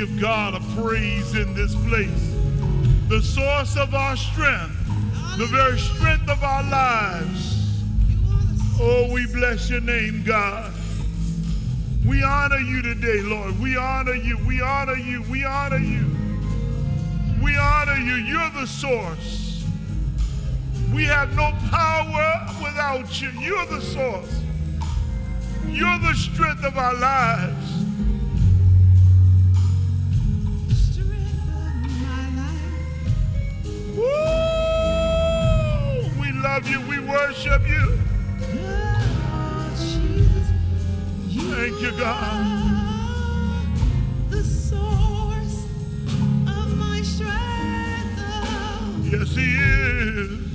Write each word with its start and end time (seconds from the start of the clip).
Give 0.00 0.20
God 0.20 0.54
a 0.54 0.60
praise 0.80 1.34
in 1.34 1.54
this 1.54 1.74
place. 1.74 2.32
The 3.08 3.20
source 3.20 3.76
of 3.76 3.96
our 3.96 4.16
strength, 4.16 4.76
the 5.36 5.46
very 5.46 5.76
strength 5.76 6.28
of 6.28 6.40
our 6.44 6.62
lives. 6.70 7.82
Oh, 8.80 9.10
we 9.12 9.26
bless 9.26 9.68
your 9.68 9.80
name, 9.80 10.22
God. 10.24 10.72
We 12.06 12.22
honor 12.22 12.60
you 12.60 12.80
today, 12.80 13.22
Lord. 13.22 13.58
We 13.58 13.76
honor 13.76 14.14
you. 14.14 14.38
We 14.46 14.60
honor 14.60 14.94
you. 14.94 15.22
We 15.22 15.44
honor 15.44 15.80
you. 15.80 16.06
We 17.42 17.56
honor 17.56 17.96
you. 17.96 18.14
You're 18.14 18.50
the 18.50 18.68
source. 18.68 19.64
We 20.94 21.06
have 21.06 21.34
no 21.34 21.50
power 21.70 22.46
without 22.62 23.20
you. 23.20 23.30
You're 23.30 23.66
the 23.66 23.80
source. 23.80 24.42
You're 25.66 25.98
the 25.98 26.14
strength 26.14 26.62
of 26.62 26.78
our 26.78 26.94
lives. 26.94 27.77
Woo! 33.98 34.04
We 36.20 36.30
love 36.32 36.68
you. 36.68 36.80
We 36.82 36.98
worship 37.00 37.66
you. 37.68 37.98
Thank 41.50 41.80
you, 41.82 41.90
God. 41.98 43.66
The 44.30 44.44
source 44.44 45.64
of 46.46 46.76
my 46.76 47.02
strength. 47.02 48.20
Oh. 48.20 49.02
Yes, 49.10 49.34
He 49.34 49.56
is. 49.56 50.47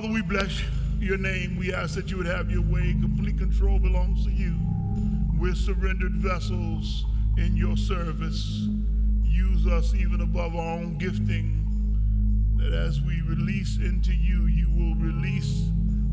Father, 0.00 0.14
we 0.14 0.22
bless 0.22 0.62
your 0.98 1.18
name. 1.18 1.58
We 1.58 1.74
ask 1.74 1.94
that 1.94 2.10
you 2.10 2.16
would 2.16 2.26
have 2.26 2.50
your 2.50 2.62
way. 2.62 2.96
Complete 3.02 3.36
control 3.36 3.78
belongs 3.78 4.24
to 4.24 4.30
you. 4.30 4.56
We're 5.38 5.54
surrendered 5.54 6.12
vessels 6.12 7.04
in 7.36 7.54
your 7.54 7.76
service. 7.76 8.66
Use 9.22 9.66
us 9.66 9.92
even 9.92 10.22
above 10.22 10.56
our 10.56 10.78
own 10.78 10.96
gifting, 10.96 12.56
that 12.56 12.72
as 12.72 13.02
we 13.02 13.20
release 13.28 13.76
into 13.76 14.14
you, 14.14 14.46
you 14.46 14.70
will 14.70 14.94
release 14.94 15.68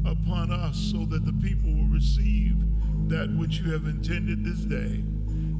upon 0.05 0.51
us 0.51 0.77
so 0.91 1.05
that 1.05 1.23
the 1.23 1.31
people 1.41 1.71
will 1.71 1.87
receive 1.87 2.57
that 3.07 3.33
which 3.39 3.59
you 3.59 3.71
have 3.71 3.85
intended 3.85 4.43
this 4.43 4.65
day. 4.65 5.01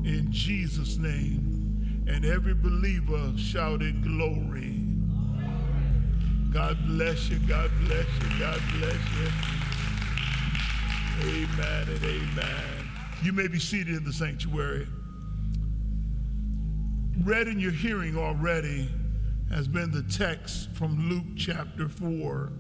In 0.04 0.28
Jesus' 0.32 0.98
name. 0.98 2.04
And 2.08 2.26
every 2.26 2.56
believer 2.56 3.32
shouted 3.38 4.04
glory. 4.04 4.87
God 6.58 6.78
bless 6.88 7.30
you. 7.30 7.38
God 7.48 7.70
bless 7.82 8.08
you. 8.20 8.40
God 8.40 8.60
bless 8.80 8.96
you. 8.96 9.28
Amen 11.22 11.88
and 11.88 12.04
amen. 12.04 12.90
You 13.22 13.32
may 13.32 13.48
be 13.48 13.60
seated 13.60 13.96
in 13.96 14.04
the 14.04 14.12
sanctuary. 14.12 14.88
Read 17.24 17.48
in 17.48 17.60
your 17.60 17.72
hearing 17.72 18.18
already 18.18 18.90
has 19.52 19.68
been 19.68 19.92
the 19.92 20.02
text 20.12 20.72
from 20.74 21.08
Luke 21.08 21.38
chapter 21.38 21.88
4. 21.88 22.52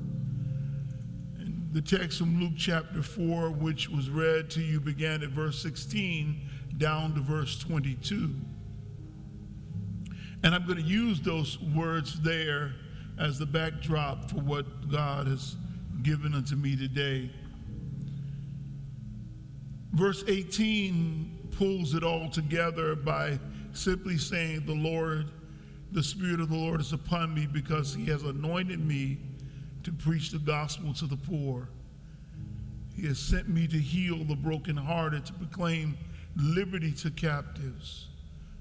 And 1.39 1.67
the 1.73 1.81
text 1.81 2.19
from 2.19 2.39
Luke 2.39 2.53
chapter 2.55 3.01
4, 3.01 3.49
which 3.49 3.89
was 3.89 4.11
read 4.11 4.51
to 4.51 4.61
you, 4.61 4.79
began 4.79 5.23
at 5.23 5.29
verse 5.29 5.59
16 5.59 6.39
down 6.77 7.15
to 7.15 7.21
verse 7.21 7.57
22. 7.57 8.29
And 10.43 10.53
I'm 10.53 10.67
going 10.67 10.77
to 10.77 10.83
use 10.83 11.19
those 11.19 11.57
words 11.59 12.19
there 12.19 12.75
as 13.19 13.39
the 13.39 13.45
backdrop 13.45 14.29
for 14.29 14.37
what 14.37 14.89
God 14.89 15.27
has 15.27 15.55
given 16.03 16.33
unto 16.33 16.55
me 16.55 16.75
today. 16.75 17.29
Verse 19.93 20.23
18 20.27 21.49
pulls 21.51 21.95
it 21.95 22.03
all 22.03 22.29
together 22.29 22.95
by 22.95 23.39
simply 23.73 24.17
saying, 24.17 24.65
The 24.65 24.73
Lord, 24.73 25.31
the 25.91 26.03
Spirit 26.03 26.39
of 26.39 26.49
the 26.49 26.55
Lord 26.55 26.81
is 26.81 26.93
upon 26.93 27.33
me 27.33 27.47
because 27.51 27.95
he 27.95 28.05
has 28.05 28.23
anointed 28.23 28.85
me 28.85 29.17
to 29.83 29.91
preach 29.91 30.31
the 30.31 30.39
gospel 30.39 30.93
to 30.95 31.07
the 31.07 31.17
poor. 31.17 31.69
He 32.95 33.07
has 33.07 33.19
sent 33.19 33.47
me 33.47 33.67
to 33.67 33.77
heal 33.77 34.23
the 34.23 34.35
brokenhearted, 34.35 35.25
to 35.27 35.33
proclaim 35.33 35.97
liberty 36.35 36.91
to 36.91 37.11
captives, 37.11 38.07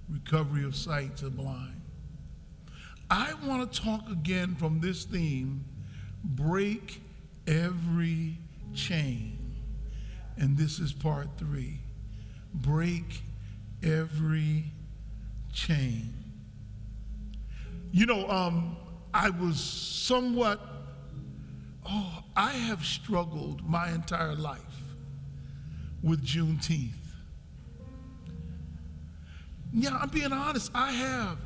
recovery 0.08 0.64
of 0.64 0.76
sight 0.76 1.16
to 1.18 1.30
blind. 1.30 1.80
I 3.10 3.34
want 3.44 3.72
to 3.72 3.82
talk 3.82 4.08
again 4.10 4.56
from 4.56 4.80
this 4.80 5.04
theme 5.04 5.64
break 6.24 7.00
every 7.46 8.38
chain. 8.74 9.38
And 10.36 10.56
this 10.56 10.78
is 10.78 10.92
part 10.92 11.28
three 11.38 11.80
break 12.52 13.22
every 13.82 14.64
chain. 15.52 16.12
You 17.92 18.06
know, 18.06 18.28
um, 18.28 18.76
I 19.14 19.30
was 19.30 19.60
somewhat, 19.60 20.60
oh, 21.88 22.24
I 22.34 22.52
have 22.52 22.84
struggled 22.84 23.66
my 23.68 23.90
entire 23.90 24.34
life 24.34 24.60
with 26.02 26.24
Juneteenth. 26.24 26.92
Yeah, 29.72 29.96
I'm 29.96 30.08
being 30.08 30.32
honest, 30.32 30.70
I 30.74 30.92
have. 30.92 31.38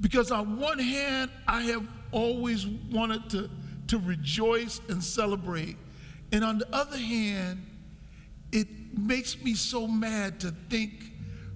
Because 0.00 0.30
on 0.30 0.58
one 0.58 0.78
hand, 0.78 1.30
I 1.46 1.62
have 1.62 1.86
always 2.12 2.66
wanted 2.66 3.30
to, 3.30 3.50
to 3.88 3.98
rejoice 3.98 4.80
and 4.88 5.02
celebrate. 5.02 5.76
And 6.32 6.44
on 6.44 6.58
the 6.58 6.74
other 6.74 6.98
hand, 6.98 7.64
it 8.52 8.68
makes 8.96 9.42
me 9.42 9.54
so 9.54 9.86
mad 9.86 10.40
to 10.40 10.54
think 10.68 11.12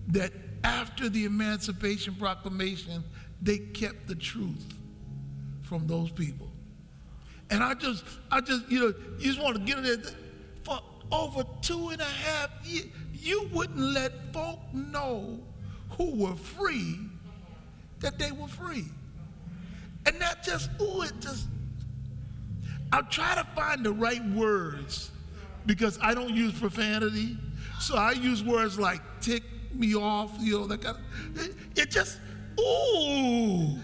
that 0.08 0.32
after 0.64 1.08
the 1.08 1.24
Emancipation 1.24 2.14
Proclamation, 2.14 3.04
they 3.42 3.58
kept 3.58 4.06
the 4.06 4.14
truth 4.14 4.74
from 5.62 5.86
those 5.86 6.10
people. 6.10 6.48
And 7.50 7.62
I 7.62 7.74
just, 7.74 8.04
I 8.30 8.41
just, 8.41 8.70
you 8.70 8.80
know, 8.80 8.94
you 9.18 9.32
just 9.32 9.42
want 9.42 9.56
to 9.56 9.62
get 9.62 9.78
in. 9.78 10.03
For 10.62 10.78
over 11.10 11.44
two 11.62 11.88
and 11.88 12.00
a 12.00 12.04
half 12.04 12.50
years, 12.65 12.86
you 13.12 13.48
wouldn't 13.53 13.78
let 13.78 14.32
folk 14.32 14.60
know 14.72 15.41
who 15.91 16.15
were 16.15 16.36
free 16.36 16.98
that 18.00 18.18
they 18.18 18.32
were 18.32 18.48
free. 18.48 18.86
And 20.06 20.18
not 20.18 20.42
just, 20.42 20.70
ooh, 20.80 21.02
it 21.02 21.12
just, 21.20 21.47
I'll 22.92 23.04
try 23.04 23.34
to 23.34 23.44
find 23.54 23.84
the 23.84 23.92
right 23.92 24.24
words 24.30 25.10
because 25.66 25.98
I 26.02 26.14
don't 26.14 26.34
use 26.34 26.58
profanity. 26.58 27.36
So 27.78 27.97
I 27.97 28.12
use 28.12 28.42
words 28.42 28.78
like 28.78 29.00
tick 29.20 29.42
me 29.74 29.94
off, 29.94 30.32
you 30.41 30.58
know, 30.58 30.66
that 30.66 30.82
kind 30.82 30.97
of, 30.97 31.47
it, 31.47 31.54
it 31.76 31.91
just, 31.91 32.18
ooh. 32.58 33.78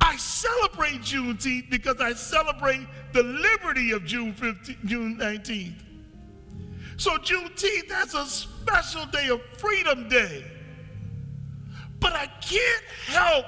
I 0.00 0.16
celebrate 0.16 1.00
Juneteenth 1.00 1.70
because 1.70 2.00
I 2.00 2.12
celebrate 2.12 2.86
the 3.12 3.22
liberty 3.22 3.92
of 3.92 4.04
June 4.04 4.34
15, 4.34 4.76
June 4.84 5.16
19th. 5.16 5.80
So 6.96 7.16
Juneteenth, 7.18 7.88
that's 7.88 8.14
a 8.14 8.24
special 8.26 9.06
day 9.06 9.28
of 9.28 9.40
Freedom 9.58 10.08
Day. 10.08 10.44
But 12.00 12.12
I 12.12 12.26
can't 12.26 12.84
help 13.06 13.46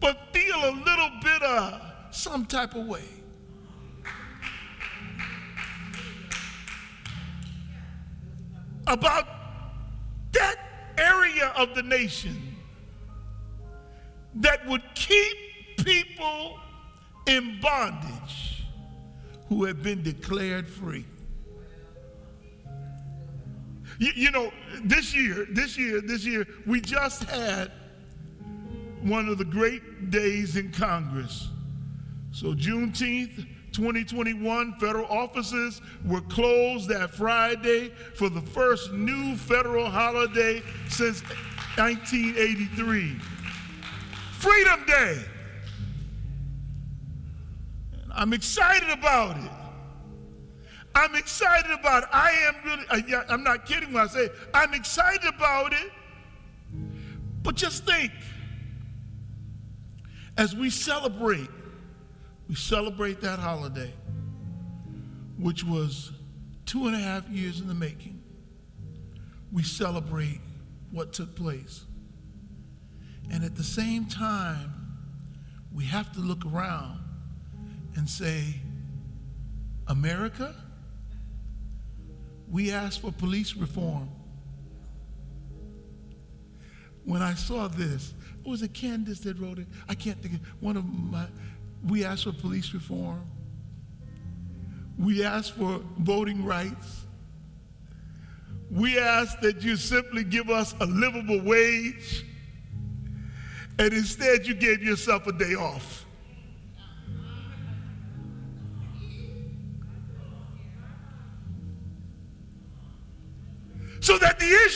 but 0.00 0.18
feel 0.32 0.56
a 0.56 0.72
little 0.84 1.10
bit 1.22 1.42
of 1.42 1.80
some 2.10 2.46
type 2.46 2.74
of 2.74 2.86
way. 2.86 3.04
About 8.86 9.26
that 10.32 10.56
area 10.96 11.52
of 11.56 11.74
the 11.74 11.82
nation 11.82 12.56
that 14.36 14.66
would 14.66 14.82
keep 14.94 15.36
people 15.84 16.58
in 17.26 17.60
bondage 17.60 18.64
who 19.48 19.64
have 19.64 19.82
been 19.82 20.02
declared 20.02 20.66
free. 20.66 21.04
You, 23.98 24.12
you, 24.14 24.30
know, 24.30 24.52
this 24.84 25.14
year, 25.14 25.46
this 25.50 25.76
year, 25.76 26.00
this 26.00 26.24
year, 26.24 26.46
we 26.66 26.80
just 26.80 27.24
had 27.24 27.72
one 29.02 29.28
of 29.28 29.38
the 29.38 29.44
great 29.44 30.10
days 30.10 30.56
in 30.56 30.70
Congress. 30.70 31.48
So, 32.30 32.54
Juneteenth, 32.54 33.46
2021, 33.72 34.74
federal 34.74 35.06
offices 35.06 35.80
were 36.04 36.20
closed 36.22 36.88
that 36.88 37.10
Friday 37.10 37.90
for 38.14 38.28
the 38.28 38.40
first 38.40 38.92
new 38.92 39.36
federal 39.36 39.88
holiday 39.88 40.62
since 40.88 41.22
1983. 41.76 43.16
Freedom 44.32 44.84
Day. 44.86 45.24
And 48.02 48.12
I'm 48.14 48.32
excited 48.32 48.90
about 48.90 49.36
it. 49.36 49.50
I'm 50.98 51.14
excited 51.14 51.70
about 51.70 52.02
it. 52.02 52.08
I 52.12 52.30
am 52.48 52.54
really, 52.64 53.14
uh, 53.14 53.22
I'm 53.28 53.44
not 53.44 53.66
kidding 53.66 53.92
when 53.92 54.02
I 54.02 54.08
say 54.08 54.30
I'm 54.52 54.74
excited 54.74 55.32
about 55.32 55.72
it. 55.72 55.92
But 57.44 57.54
just 57.54 57.84
think 57.84 58.10
as 60.36 60.56
we 60.56 60.70
celebrate, 60.70 61.48
we 62.48 62.56
celebrate 62.56 63.20
that 63.20 63.38
holiday, 63.38 63.92
which 65.38 65.62
was 65.62 66.10
two 66.66 66.88
and 66.88 66.96
a 66.96 66.98
half 66.98 67.28
years 67.28 67.60
in 67.60 67.68
the 67.68 67.74
making. 67.74 68.20
We 69.52 69.62
celebrate 69.62 70.40
what 70.90 71.12
took 71.12 71.36
place. 71.36 71.84
And 73.30 73.44
at 73.44 73.54
the 73.54 73.64
same 73.64 74.06
time, 74.06 74.72
we 75.72 75.84
have 75.84 76.12
to 76.14 76.20
look 76.20 76.44
around 76.44 76.98
and 77.94 78.10
say, 78.10 78.60
America, 79.86 80.56
we 82.50 82.70
asked 82.70 83.00
for 83.00 83.12
police 83.12 83.54
reform. 83.54 84.08
When 87.04 87.22
I 87.22 87.34
saw 87.34 87.68
this, 87.68 88.14
it 88.44 88.48
was 88.48 88.62
it 88.62 88.74
Candace 88.74 89.20
that 89.20 89.38
wrote 89.38 89.58
it? 89.58 89.66
I 89.88 89.94
can't 89.94 90.20
think 90.22 90.34
of 90.34 90.40
one 90.60 90.76
of 90.76 90.84
my. 90.84 91.26
We 91.86 92.04
asked 92.04 92.24
for 92.24 92.32
police 92.32 92.74
reform. 92.74 93.24
We 94.98 95.24
asked 95.24 95.56
for 95.56 95.80
voting 95.98 96.44
rights. 96.44 97.06
We 98.70 98.98
asked 98.98 99.40
that 99.42 99.62
you 99.62 99.76
simply 99.76 100.24
give 100.24 100.50
us 100.50 100.74
a 100.80 100.86
livable 100.86 101.40
wage. 101.40 102.26
And 103.78 103.92
instead, 103.92 104.46
you 104.46 104.54
gave 104.54 104.82
yourself 104.82 105.26
a 105.26 105.32
day 105.32 105.54
off. 105.54 106.04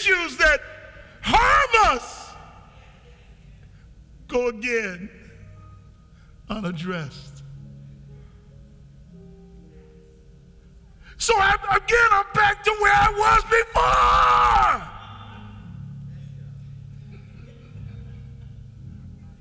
Issues 0.02 0.37
that 0.38 0.60
harm 1.20 1.94
us 1.94 2.34
go 4.28 4.49
again 4.49 5.08
unaddressed. 6.49 7.43
So 11.19 11.34
I, 11.37 11.54
again, 11.76 12.08
I'm 12.10 12.26
back 12.34 12.64
to 12.64 12.70
where 12.81 12.93
I 12.93 13.12
was 13.16 13.44
before. 13.44 14.88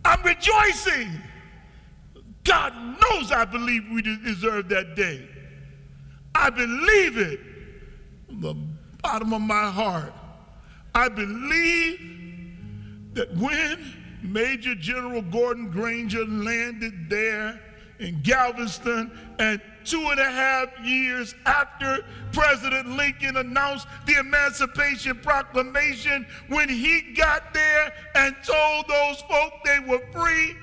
I'm 0.06 0.22
rejoicing. 0.24 1.10
God 2.44 2.74
knows 2.76 3.32
I 3.32 3.46
believe 3.46 3.84
we 3.92 4.02
deserve 4.02 4.70
that 4.70 4.96
day. 4.96 5.28
I 6.36 6.50
believe 6.50 7.18
it 7.18 7.40
from 8.28 8.42
the 8.42 8.56
bottom 9.02 9.34
of 9.34 9.42
my 9.42 9.72
heart. 9.72 10.14
I 10.94 11.10
believe 11.10 12.00
that 13.14 13.36
when 13.38 13.94
Major 14.24 14.76
General 14.76 15.22
Gordon 15.22 15.70
Granger 15.70 16.26
landed 16.26 17.10
there 17.10 17.60
in 18.00 18.22
Galveston, 18.22 19.12
and 19.40 19.62
two 19.84 20.02
and 20.10 20.20
a 20.20 20.30
half 20.30 20.68
years 20.84 21.36
after 21.46 22.04
President 22.32 22.90
Lincoln 22.90 23.38
announced 23.38 23.88
the 24.06 24.16
Emancipation 24.20 25.20
Proclamation, 25.20 26.26
when 26.48 26.68
he 26.68 27.14
got 27.16 27.54
there 27.54 27.94
and 28.16 28.36
told 28.44 28.88
those 28.88 29.22
folk 29.22 29.54
they 29.64 29.80
were 29.88 30.02
free, 30.12 30.56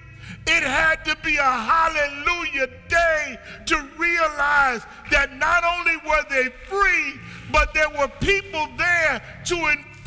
it 0.46 0.62
had 0.62 1.04
to 1.04 1.16
be 1.22 1.36
a 1.36 1.42
hallelujah 1.42 2.68
day 2.88 3.38
to 3.66 3.88
realize 3.96 4.82
that 5.10 5.36
not 5.36 5.64
only 5.64 5.96
were 6.06 6.24
they 6.28 6.48
free, 6.66 7.20
but 7.52 7.72
there 7.72 7.88
were 7.90 8.08
people 8.20 8.68
there 8.76 9.22
to 9.44 9.56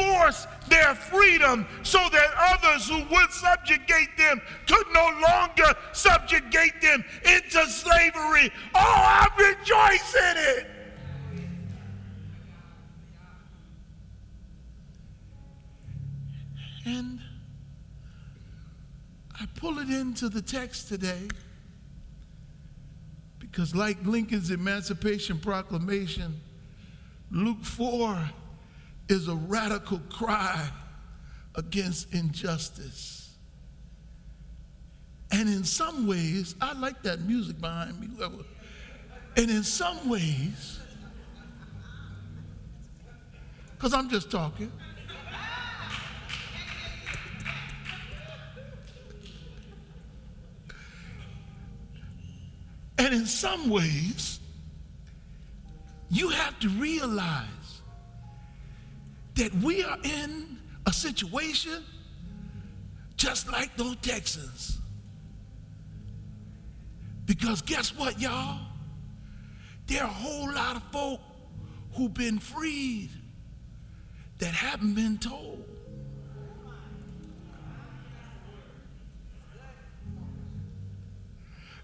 enforce 0.01 0.48
their 0.68 0.95
freedom 0.95 1.65
so 1.83 2.00
that 2.12 2.30
others 2.38 2.88
who 2.88 3.03
would 3.13 3.31
subjugate 3.31 4.18
them 4.18 4.42
could 4.68 4.86
no 4.94 5.09
longer 5.30 5.75
subjugate 5.94 6.81
them 6.81 7.03
into 7.25 7.65
slavery. 7.68 8.51
Oh, 8.75 8.80
I 8.80 9.27
rejoice 9.38 10.15
in 10.15 10.38
it. 10.38 10.68
And 16.83 17.19
I 19.39 19.45
pull 19.56 19.77
it 19.80 19.89
into 19.89 20.30
the 20.30 20.42
text 20.42 20.88
today 20.88 21.27
because, 23.39 23.75
like 23.75 24.03
Lincoln's 24.03 24.50
Emancipation 24.50 25.38
Proclamation, 25.38 26.39
Luke 27.30 27.63
4 27.63 28.31
is 29.12 29.28
a 29.28 29.36
radical 29.36 30.00
cry 30.10 30.69
against 31.56 32.13
injustice. 32.13 33.36
And 35.31 35.50
in 35.50 35.63
some 35.66 36.08
ways, 36.08 36.56
I 36.62 36.74
like 36.74 37.01
that 37.03 37.22
music 37.22 37.60
behind 37.60 38.00
me. 38.00 38.08
whoever. 38.15 38.44
And 39.36 39.50
in 39.50 39.63
some 39.63 40.10
ways, 40.10 40.80
because 43.74 43.94
I'm 43.94 44.10
just 44.10 44.32
talking. 44.32 44.72
And 52.98 53.13
in 53.13 53.25
some 53.25 53.70
ways, 53.70 54.39
you 56.10 56.30
have 56.30 56.60
to 56.60 56.70
realize 56.70 57.48
that 59.36 59.54
we 59.56 59.84
are 59.84 59.98
in 60.04 60.58
a 60.86 60.94
situation 60.94 61.84
just 63.16 63.52
like 63.52 63.76
those 63.78 63.96
Texans. 63.98 64.80
Because 67.26 67.62
guess 67.62 67.96
what, 67.96 68.20
y'all? 68.20 68.60
There 69.88 70.02
are 70.02 70.10
a 70.10 70.14
whole 70.14 70.52
lot 70.52 70.76
of 70.76 70.84
folk 70.92 71.20
who've 71.94 72.14
been 72.14 72.40
freed 72.40 73.10
that 74.40 74.54
haven't 74.54 74.96
been 74.96 75.18
told. 75.18 75.64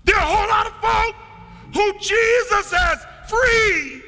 There 0.05 0.15
are 0.15 0.21
a 0.21 0.25
whole 0.25 0.49
lot 0.49 0.67
of 0.67 0.73
folk 0.81 1.15
who 1.73 1.99
Jesus 1.99 2.71
has 2.71 3.05
freed 3.29 4.03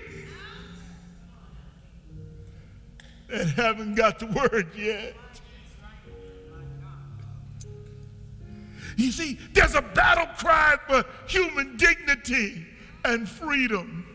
and 3.31 3.49
haven't 3.51 3.95
got 3.95 4.19
the 4.19 4.27
word 4.27 4.67
yet. 4.75 5.15
You 8.97 9.11
see, 9.11 9.39
there's 9.53 9.75
a 9.75 9.81
battle 9.81 10.27
cry 10.37 10.75
for 10.87 11.05
human 11.27 11.77
dignity 11.77 12.65
and 13.05 13.29
freedom. 13.29 14.05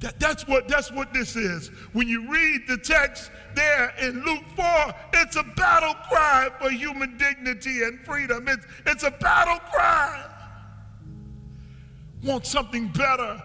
That, 0.00 0.20
that's, 0.20 0.46
what, 0.46 0.68
that's 0.68 0.92
what 0.92 1.14
this 1.14 1.36
is. 1.36 1.68
When 1.94 2.08
you 2.08 2.30
read 2.30 2.62
the 2.68 2.76
text 2.76 3.30
there 3.54 3.94
in 4.02 4.22
Luke 4.24 4.44
4, 4.54 4.94
it's 5.14 5.36
a 5.36 5.42
battle 5.42 5.94
cry 6.08 6.50
for 6.60 6.68
human 6.68 7.16
dignity 7.16 7.84
and 7.84 7.98
freedom. 8.00 8.46
It's, 8.48 8.66
it's 8.84 9.02
a 9.04 9.10
battle 9.12 9.60
cry. 9.70 10.22
Want 12.22 12.44
something 12.44 12.88
better, 12.88 13.42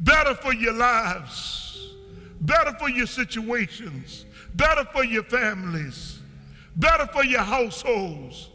better 0.00 0.34
for 0.34 0.52
your 0.52 0.74
lives 0.74 1.63
better 2.44 2.72
for 2.78 2.88
your 2.88 3.06
situations, 3.06 4.26
better 4.54 4.84
for 4.92 5.04
your 5.04 5.24
families, 5.24 6.20
better 6.76 7.06
for 7.06 7.24
your 7.24 7.42
households. 7.42 8.50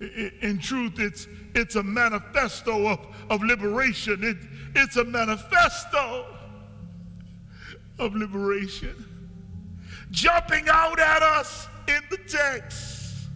In 0.00 0.58
truth, 0.58 0.98
it's, 0.98 1.26
it's 1.54 1.76
a 1.76 1.82
manifesto 1.82 2.88
of, 2.88 3.06
of 3.30 3.42
liberation. 3.42 4.22
It, 4.22 4.36
it's 4.74 4.96
a 4.96 5.04
manifesto 5.04 6.26
of 7.98 8.14
liberation. 8.14 9.04
Jumping 10.10 10.68
out 10.68 10.98
at 10.98 11.22
us 11.22 11.68
in 11.88 12.00
the 12.10 12.18
text. 12.28 13.28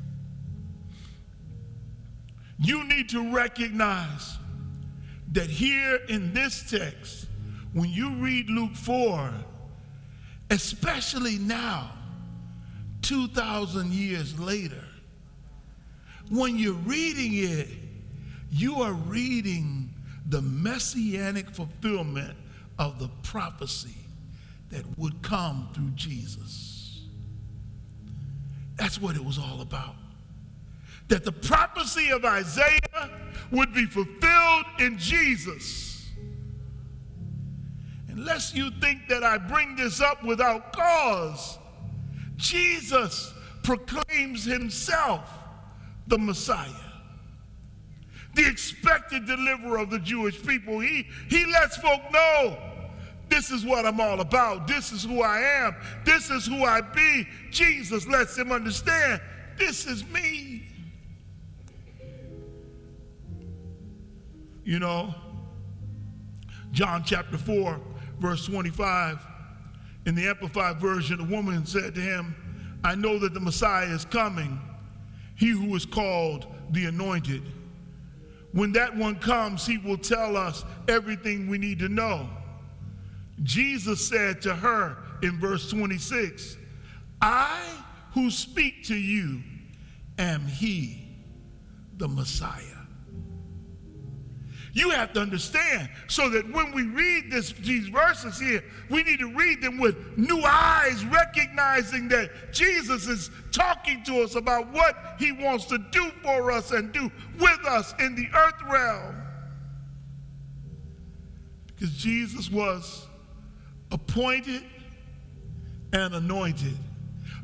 You 2.58 2.84
need 2.84 3.08
to 3.10 3.32
recognize 3.32 4.36
that 5.32 5.48
here 5.48 6.00
in 6.08 6.34
this 6.34 6.68
text, 6.68 7.26
when 7.72 7.90
you 7.90 8.14
read 8.16 8.50
Luke 8.50 8.74
4, 8.74 9.32
especially 10.50 11.38
now, 11.38 11.92
2,000 13.02 13.92
years 13.92 14.38
later, 14.38 14.84
when 16.30 16.58
you're 16.58 16.72
reading 16.74 17.30
it, 17.34 17.68
you 18.50 18.82
are 18.82 18.92
reading 18.92 19.90
the 20.28 20.42
messianic 20.42 21.50
fulfillment 21.50 22.36
of 22.78 22.98
the 22.98 23.08
prophecy 23.22 23.94
that 24.70 24.84
would 24.98 25.22
come 25.22 25.68
through 25.74 25.90
Jesus. 25.94 27.00
That's 28.76 29.00
what 29.00 29.16
it 29.16 29.24
was 29.24 29.38
all 29.38 29.60
about. 29.60 29.94
That 31.08 31.24
the 31.24 31.32
prophecy 31.32 32.10
of 32.10 32.24
Isaiah 32.24 33.10
would 33.50 33.72
be 33.72 33.86
fulfilled 33.86 34.66
in 34.78 34.98
Jesus. 34.98 35.97
Unless 38.18 38.52
you 38.52 38.72
think 38.80 39.06
that 39.08 39.22
I 39.22 39.38
bring 39.38 39.76
this 39.76 40.00
up 40.00 40.24
without 40.24 40.72
cause, 40.72 41.56
Jesus 42.34 43.32
proclaims 43.62 44.44
himself 44.44 45.30
the 46.08 46.18
Messiah, 46.18 46.68
the 48.34 48.44
expected 48.44 49.24
deliverer 49.24 49.78
of 49.78 49.90
the 49.90 50.00
Jewish 50.00 50.42
people. 50.44 50.80
He, 50.80 51.06
he 51.28 51.46
lets 51.46 51.76
folk 51.76 52.00
know 52.12 52.58
this 53.28 53.52
is 53.52 53.64
what 53.64 53.86
I'm 53.86 54.00
all 54.00 54.20
about. 54.20 54.66
This 54.66 54.90
is 54.90 55.04
who 55.04 55.22
I 55.22 55.38
am. 55.38 55.76
This 56.04 56.28
is 56.28 56.44
who 56.44 56.64
I 56.64 56.80
be. 56.80 57.24
Jesus 57.52 58.04
lets 58.08 58.36
him 58.36 58.50
understand 58.50 59.20
this 59.56 59.86
is 59.86 60.04
me. 60.08 60.66
You 64.64 64.80
know, 64.80 65.14
John 66.72 67.02
chapter 67.04 67.38
4, 67.38 67.80
verse 68.20 68.46
25, 68.46 69.18
in 70.06 70.14
the 70.14 70.26
Amplified 70.26 70.80
Version, 70.80 71.18
the 71.18 71.24
woman 71.24 71.66
said 71.66 71.94
to 71.94 72.00
him, 72.00 72.34
I 72.84 72.94
know 72.94 73.18
that 73.18 73.34
the 73.34 73.40
Messiah 73.40 73.86
is 73.86 74.04
coming, 74.04 74.60
he 75.36 75.50
who 75.50 75.74
is 75.74 75.84
called 75.84 76.46
the 76.70 76.86
Anointed. 76.86 77.42
When 78.52 78.72
that 78.72 78.96
one 78.96 79.16
comes, 79.16 79.66
he 79.66 79.78
will 79.78 79.98
tell 79.98 80.36
us 80.36 80.64
everything 80.88 81.48
we 81.48 81.58
need 81.58 81.78
to 81.80 81.88
know. 81.88 82.28
Jesus 83.42 84.08
said 84.08 84.40
to 84.42 84.54
her 84.54 84.96
in 85.22 85.38
verse 85.38 85.70
26, 85.70 86.56
I 87.20 87.60
who 88.14 88.30
speak 88.30 88.84
to 88.86 88.94
you 88.94 89.42
am 90.18 90.46
he, 90.46 91.06
the 91.96 92.08
Messiah. 92.08 92.77
You 94.78 94.90
have 94.90 95.12
to 95.14 95.20
understand 95.20 95.88
so 96.06 96.30
that 96.30 96.48
when 96.52 96.70
we 96.70 96.84
read 96.84 97.32
this, 97.32 97.50
these 97.50 97.88
verses 97.88 98.38
here, 98.38 98.62
we 98.88 99.02
need 99.02 99.18
to 99.18 99.34
read 99.34 99.60
them 99.60 99.76
with 99.76 100.16
new 100.16 100.40
eyes, 100.44 101.04
recognizing 101.06 102.06
that 102.10 102.30
Jesus 102.52 103.08
is 103.08 103.28
talking 103.50 104.04
to 104.04 104.22
us 104.22 104.36
about 104.36 104.72
what 104.72 105.16
he 105.18 105.32
wants 105.32 105.64
to 105.64 105.78
do 105.90 106.12
for 106.22 106.52
us 106.52 106.70
and 106.70 106.92
do 106.92 107.10
with 107.40 107.66
us 107.66 107.92
in 107.98 108.14
the 108.14 108.28
earth 108.32 108.62
realm. 108.70 109.16
Because 111.66 111.92
Jesus 111.94 112.48
was 112.48 113.08
appointed 113.90 114.62
and 115.92 116.14
anointed 116.14 116.76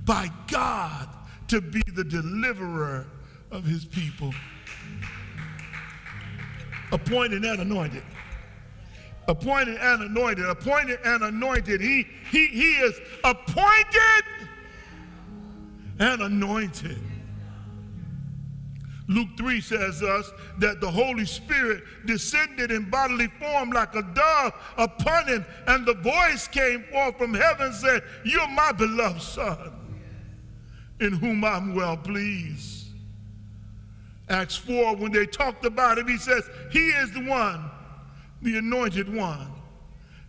by 0.05 0.31
God 0.47 1.09
to 1.49 1.61
be 1.61 1.83
the 1.97 2.05
deliverer 2.05 3.09
of 3.51 3.65
his 3.65 3.85
people 3.85 4.33
appointed 6.95 7.45
and 7.45 7.61
anointed. 7.61 8.05
Appointed 9.27 9.79
and 9.79 10.03
anointed. 10.03 10.47
Appointed 10.47 11.01
and 11.05 11.25
anointed. 11.25 11.81
He, 11.81 12.07
he, 12.31 12.47
he 12.47 12.73
is 12.75 13.01
appointed 13.25 14.25
and 15.99 16.23
anointed. 16.23 16.99
Luke 19.09 19.29
3 19.37 19.61
says 19.61 20.03
us 20.03 20.31
that 20.59 20.81
the 20.81 20.91
Holy 20.91 21.27
Spirit 21.27 21.83
descended 22.07 22.71
in 22.71 22.89
bodily 22.89 23.27
form 23.39 23.71
like 23.71 23.95
a 23.95 24.03
dove 24.03 24.53
upon 24.79 25.27
him, 25.27 25.45
and 25.67 25.85
the 25.85 25.95
voice 25.95 26.49
came 26.49 26.85
forth 26.85 27.19
from 27.19 27.35
heaven 27.35 27.67
and 27.67 27.75
said, 27.75 28.03
You're 28.25 28.49
my 28.49 28.73
beloved 28.73 29.21
Son, 29.21 29.73
in 31.01 31.13
whom 31.13 31.45
I'm 31.45 31.75
well 31.75 31.99
pleased. 31.99 32.74
Acts 34.29 34.57
4, 34.57 34.97
when 34.97 35.13
they 35.13 35.27
talked 35.27 35.65
about 35.67 35.99
him, 35.99 36.09
he 36.09 36.17
says, 36.17 36.49
He 36.71 36.89
is 36.91 37.13
the 37.13 37.25
one, 37.25 37.71
the 38.43 38.57
anointed 38.59 39.13
one. 39.13 39.53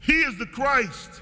He 0.02 0.22
is 0.22 0.38
the 0.38 0.46
Christ. 0.46 1.22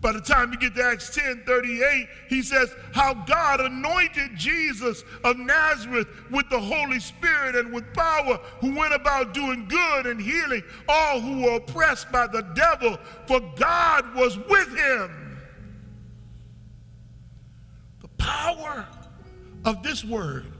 By 0.00 0.12
the 0.12 0.20
time 0.20 0.52
you 0.52 0.58
get 0.58 0.74
to 0.74 0.84
Acts 0.84 1.14
10 1.14 1.44
38, 1.46 2.08
he 2.28 2.42
says, 2.42 2.74
How 2.92 3.14
God 3.14 3.60
anointed 3.60 4.36
Jesus 4.36 5.02
of 5.24 5.38
Nazareth 5.38 6.08
with 6.30 6.48
the 6.50 6.60
Holy 6.60 7.00
Spirit 7.00 7.54
and 7.56 7.72
with 7.72 7.90
power, 7.94 8.38
who 8.60 8.74
went 8.74 8.94
about 8.94 9.32
doing 9.32 9.66
good 9.66 10.06
and 10.06 10.20
healing 10.20 10.62
all 10.88 11.20
who 11.20 11.44
were 11.44 11.56
oppressed 11.56 12.12
by 12.12 12.26
the 12.26 12.42
devil, 12.54 12.98
for 13.26 13.40
God 13.56 14.14
was 14.14 14.36
with 14.36 14.76
him. 14.76 15.38
The 18.02 18.08
power 18.18 18.86
of 19.64 19.82
this 19.82 20.04
word 20.04 20.53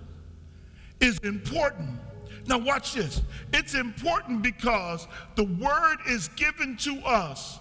is 1.01 1.19
important. 1.21 1.99
Now, 2.47 2.59
watch 2.59 2.95
this. 2.95 3.23
It's 3.53 3.75
important 3.75 4.43
because 4.43 5.07
the 5.35 5.45
word 5.45 5.97
is 6.09 6.29
given 6.29 6.77
to 6.79 6.99
us 7.01 7.59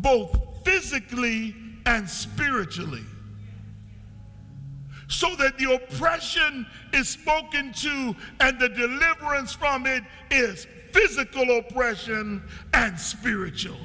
both 0.00 0.36
physically 0.64 1.54
and 1.86 2.08
spiritually. 2.08 3.04
So 5.06 5.36
that 5.36 5.58
the 5.58 5.74
oppression 5.74 6.66
is 6.92 7.08
spoken 7.08 7.72
to 7.74 8.16
and 8.40 8.58
the 8.58 8.68
deliverance 8.68 9.52
from 9.52 9.86
it 9.86 10.02
is 10.30 10.66
physical 10.92 11.58
oppression 11.58 12.42
and 12.72 12.98
spiritual. 12.98 13.78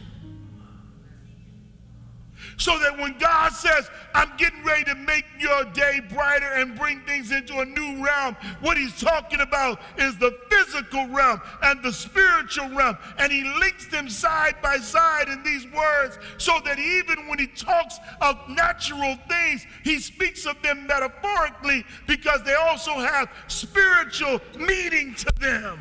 So 2.60 2.78
that 2.80 2.98
when 2.98 3.18
God 3.18 3.54
says, 3.54 3.89
I'm 4.13 4.36
getting 4.36 4.62
ready 4.66 4.84
to 4.84 4.96
make 4.96 5.24
your 5.39 5.63
day 5.72 6.01
brighter 6.10 6.51
and 6.56 6.78
bring 6.78 7.00
things 7.01 7.32
into 7.32 7.60
a 7.60 7.66
new 7.66 8.04
realm, 8.04 8.36
what 8.60 8.78
he's 8.78 9.00
talking 9.00 9.39
about 9.39 9.80
is 9.98 10.18
the 10.18 10.38
physical 10.50 11.08
realm 11.08 11.39
and 11.63 11.82
the 11.82 11.94
spiritual 11.94 12.68
realm. 12.75 12.98
And 13.18 13.32
he 13.32 13.46
links 13.60 13.88
them 13.88 14.10
side 14.10 14.56
by 14.62 14.75
side 14.75 15.30
in 15.30 15.42
these 15.42 15.66
words 15.68 16.20
so 16.38 16.60
that 16.66 16.78
even 16.78 17.30
when 17.30 17.39
he 17.39 17.48
talks 17.48 17.98
of 18.20 18.38
natural 18.50 19.18
things, 19.30 19.66
he 19.86 19.98
speaks 19.98 20.46
of 20.46 20.62
them 20.62 20.86
metaphorically 20.86 21.86
because 22.08 22.44
they 22.44 22.56
also 22.56 22.92
have 22.92 23.32
spiritual 23.48 24.42
meaning 24.58 25.16
to 25.16 25.32
them. 25.39 25.80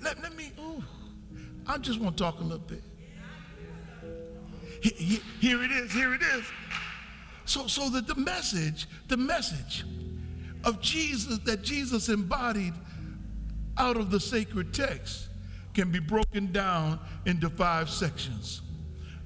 Let, 0.00 0.22
let 0.22 0.34
me, 0.34 0.52
ooh, 0.58 0.82
I 1.66 1.76
just 1.76 2.00
want 2.00 2.16
to 2.16 2.24
talk 2.24 2.40
a 2.40 2.42
little 2.42 2.58
bit. 2.58 2.82
Here 4.82 5.62
it 5.62 5.70
is, 5.70 5.92
here 5.92 6.12
it 6.14 6.22
is. 6.22 6.44
So, 7.44 7.66
so 7.66 7.88
that 7.90 8.06
the 8.06 8.14
message, 8.14 8.86
the 9.08 9.16
message 9.16 9.84
of 10.64 10.80
Jesus 10.80 11.38
that 11.40 11.62
Jesus 11.62 12.08
embodied 12.08 12.74
out 13.78 13.96
of 13.96 14.10
the 14.10 14.20
sacred 14.20 14.72
text 14.72 15.28
can 15.74 15.90
be 15.90 15.98
broken 15.98 16.52
down 16.52 16.98
into 17.26 17.48
five 17.48 17.88
sections. 17.88 18.62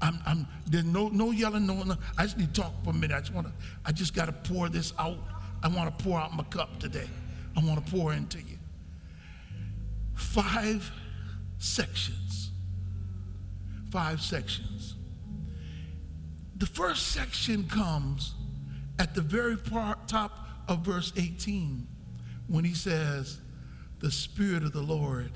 I'm, 0.01 0.19
I'm, 0.27 0.47
there's 0.67 0.85
no, 0.85 1.09
no 1.09 1.31
yelling, 1.31 1.67
no, 1.67 1.83
no. 1.83 1.97
I 2.19 2.25
just 2.25 2.39
need 2.39 2.55
to 2.55 2.61
talk 2.61 2.73
for 2.85 2.91
a 2.91 2.93
minute. 2.93 3.17
I 3.17 3.21
just 3.21 3.33
want 3.33 3.47
to, 3.47 3.53
I 3.85 3.93
just 3.93 4.15
got 4.15 4.27
to 4.27 4.33
pour 4.33 4.69
this 4.69 4.93
out. 4.99 5.19
I 5.63 5.69
want 5.69 5.97
to 5.97 6.05
pour 6.05 6.19
out 6.19 6.35
my 6.35 6.45
cup 6.45 6.79
today. 6.79 7.09
I 7.57 7.65
want 7.65 7.85
to 7.85 7.93
pour 7.93 8.13
into 8.13 8.39
you. 8.39 8.59
Five 10.15 10.91
sections. 11.59 12.51
Five 13.91 14.21
sections. 14.21 14.76
The 16.59 16.67
first 16.67 17.09
section 17.09 17.65
comes 17.69 18.35
at 18.99 19.15
the 19.15 19.21
very 19.21 19.57
top 20.07 20.33
of 20.69 20.81
verse 20.81 21.13
18 21.17 21.87
when 22.49 22.65
he 22.65 22.73
says, 22.75 23.39
The 24.01 24.11
Spirit 24.11 24.63
of 24.63 24.73
the 24.73 24.81
Lord 24.81 25.31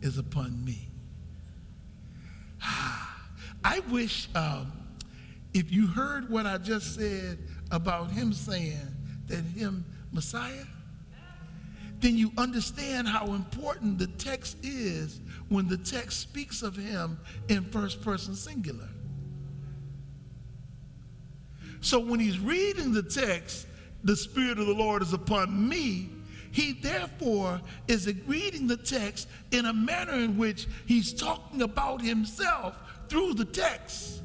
is 0.00 0.16
upon 0.16 0.64
me. 0.64 0.86
I 2.62 3.80
wish 3.90 4.28
um, 4.36 4.70
if 5.54 5.72
you 5.72 5.88
heard 5.88 6.30
what 6.30 6.46
I 6.46 6.58
just 6.58 6.94
said 6.94 7.38
about 7.72 8.10
him 8.10 8.32
saying 8.32 8.78
that 9.26 9.42
him 9.42 9.84
Messiah, 10.12 10.66
then 11.98 12.16
you 12.16 12.30
understand 12.38 13.08
how 13.08 13.32
important 13.32 13.98
the 13.98 14.06
text 14.06 14.58
is 14.62 15.20
when 15.48 15.66
the 15.66 15.78
text 15.78 16.20
speaks 16.20 16.62
of 16.62 16.76
him 16.76 17.18
in 17.48 17.64
first 17.64 18.02
person 18.02 18.34
singular. 18.34 18.88
So 21.84 21.98
when 21.98 22.18
he's 22.18 22.38
reading 22.38 22.94
the 22.94 23.02
text, 23.02 23.66
the 24.04 24.16
Spirit 24.16 24.58
of 24.58 24.66
the 24.66 24.72
Lord 24.72 25.02
is 25.02 25.12
upon 25.12 25.68
me. 25.68 26.08
He 26.50 26.72
therefore 26.72 27.60
is 27.88 28.10
reading 28.26 28.66
the 28.66 28.78
text 28.78 29.28
in 29.50 29.66
a 29.66 29.72
manner 29.74 30.14
in 30.14 30.38
which 30.38 30.66
he's 30.86 31.12
talking 31.12 31.60
about 31.60 32.00
himself 32.00 32.74
through 33.10 33.34
the 33.34 33.44
text. 33.44 34.22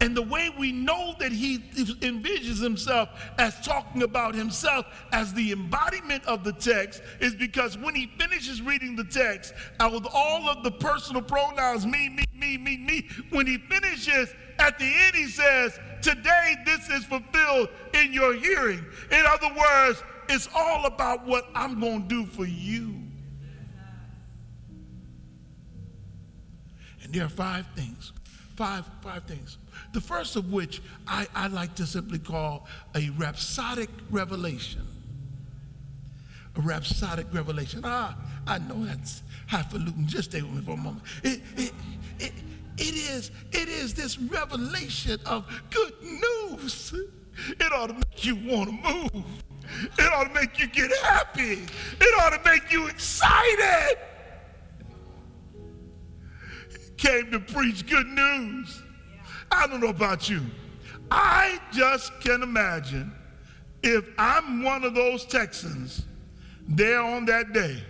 And 0.00 0.16
the 0.16 0.22
way 0.22 0.50
we 0.56 0.70
know 0.70 1.16
that 1.18 1.32
he 1.32 1.58
envisions 1.58 2.62
himself 2.62 3.08
as 3.38 3.58
talking 3.60 4.04
about 4.04 4.36
himself 4.36 4.86
as 5.10 5.34
the 5.34 5.50
embodiment 5.50 6.24
of 6.26 6.44
the 6.44 6.52
text 6.52 7.02
is 7.18 7.34
because 7.34 7.76
when 7.76 7.96
he 7.96 8.06
finishes 8.06 8.62
reading 8.62 8.94
the 8.94 9.02
text, 9.02 9.52
and 9.80 9.92
with 9.92 10.06
all 10.14 10.48
of 10.48 10.62
the 10.62 10.70
personal 10.70 11.22
pronouns, 11.22 11.84
me, 11.84 12.08
me, 12.08 12.24
me, 12.36 12.56
me, 12.56 12.76
me, 12.76 13.08
when 13.30 13.48
he 13.48 13.58
finishes, 13.58 14.32
at 14.60 14.78
the 14.78 14.84
end 14.84 15.16
he 15.16 15.26
says, 15.26 15.78
Today 16.00 16.54
is 16.90 17.04
fulfilled 17.04 17.68
in 17.94 18.12
your 18.12 18.34
hearing. 18.34 18.84
In 19.10 19.24
other 19.26 19.48
words, 19.48 20.02
it's 20.28 20.48
all 20.54 20.86
about 20.86 21.26
what 21.26 21.48
I'm 21.54 21.80
going 21.80 22.02
to 22.02 22.08
do 22.08 22.26
for 22.26 22.44
you. 22.44 22.94
And 27.02 27.12
there 27.12 27.24
are 27.24 27.30
five 27.30 27.66
things. 27.74 28.12
Five, 28.56 28.84
five 29.02 29.24
things. 29.24 29.56
The 29.92 30.00
first 30.00 30.36
of 30.36 30.52
which 30.52 30.82
I, 31.06 31.26
I 31.34 31.46
like 31.46 31.74
to 31.76 31.86
simply 31.86 32.18
call 32.18 32.66
a 32.94 33.08
rhapsodic 33.10 33.88
revelation. 34.10 34.86
A 36.56 36.60
rhapsodic 36.60 37.26
revelation. 37.32 37.82
Ah, 37.84 38.16
I 38.46 38.58
know 38.58 38.84
that's 38.84 39.22
highfalutin. 39.46 40.06
Just 40.06 40.30
stay 40.30 40.42
with 40.42 40.52
me 40.52 40.60
for 40.62 40.72
a 40.72 40.76
moment. 40.76 41.04
It, 41.22 41.40
it, 41.56 41.72
it 42.78 42.94
is, 42.94 43.30
it 43.52 43.68
is 43.68 43.94
this 43.94 44.18
revelation 44.18 45.18
of 45.26 45.46
good 45.70 45.92
news. 46.02 46.94
It 47.60 47.72
ought 47.72 47.88
to 47.88 47.94
make 47.94 48.24
you 48.24 48.36
want 48.36 48.70
to 48.70 48.92
move. 48.92 49.24
It 49.98 50.12
ought 50.12 50.24
to 50.24 50.34
make 50.34 50.58
you 50.58 50.66
get 50.66 50.90
happy. 51.02 51.60
It 52.00 52.20
ought 52.20 52.30
to 52.30 52.50
make 52.50 52.72
you 52.72 52.86
excited. 52.88 53.98
Came 56.96 57.30
to 57.30 57.40
preach 57.40 57.86
good 57.86 58.06
news. 58.06 58.82
I 59.50 59.66
don't 59.66 59.80
know 59.80 59.88
about 59.88 60.28
you. 60.28 60.42
I 61.10 61.60
just 61.72 62.18
can 62.20 62.42
imagine 62.42 63.12
if 63.82 64.04
I'm 64.18 64.62
one 64.62 64.84
of 64.84 64.94
those 64.94 65.24
Texans 65.24 66.04
there 66.68 67.00
on 67.00 67.24
that 67.26 67.52
day 67.52 67.82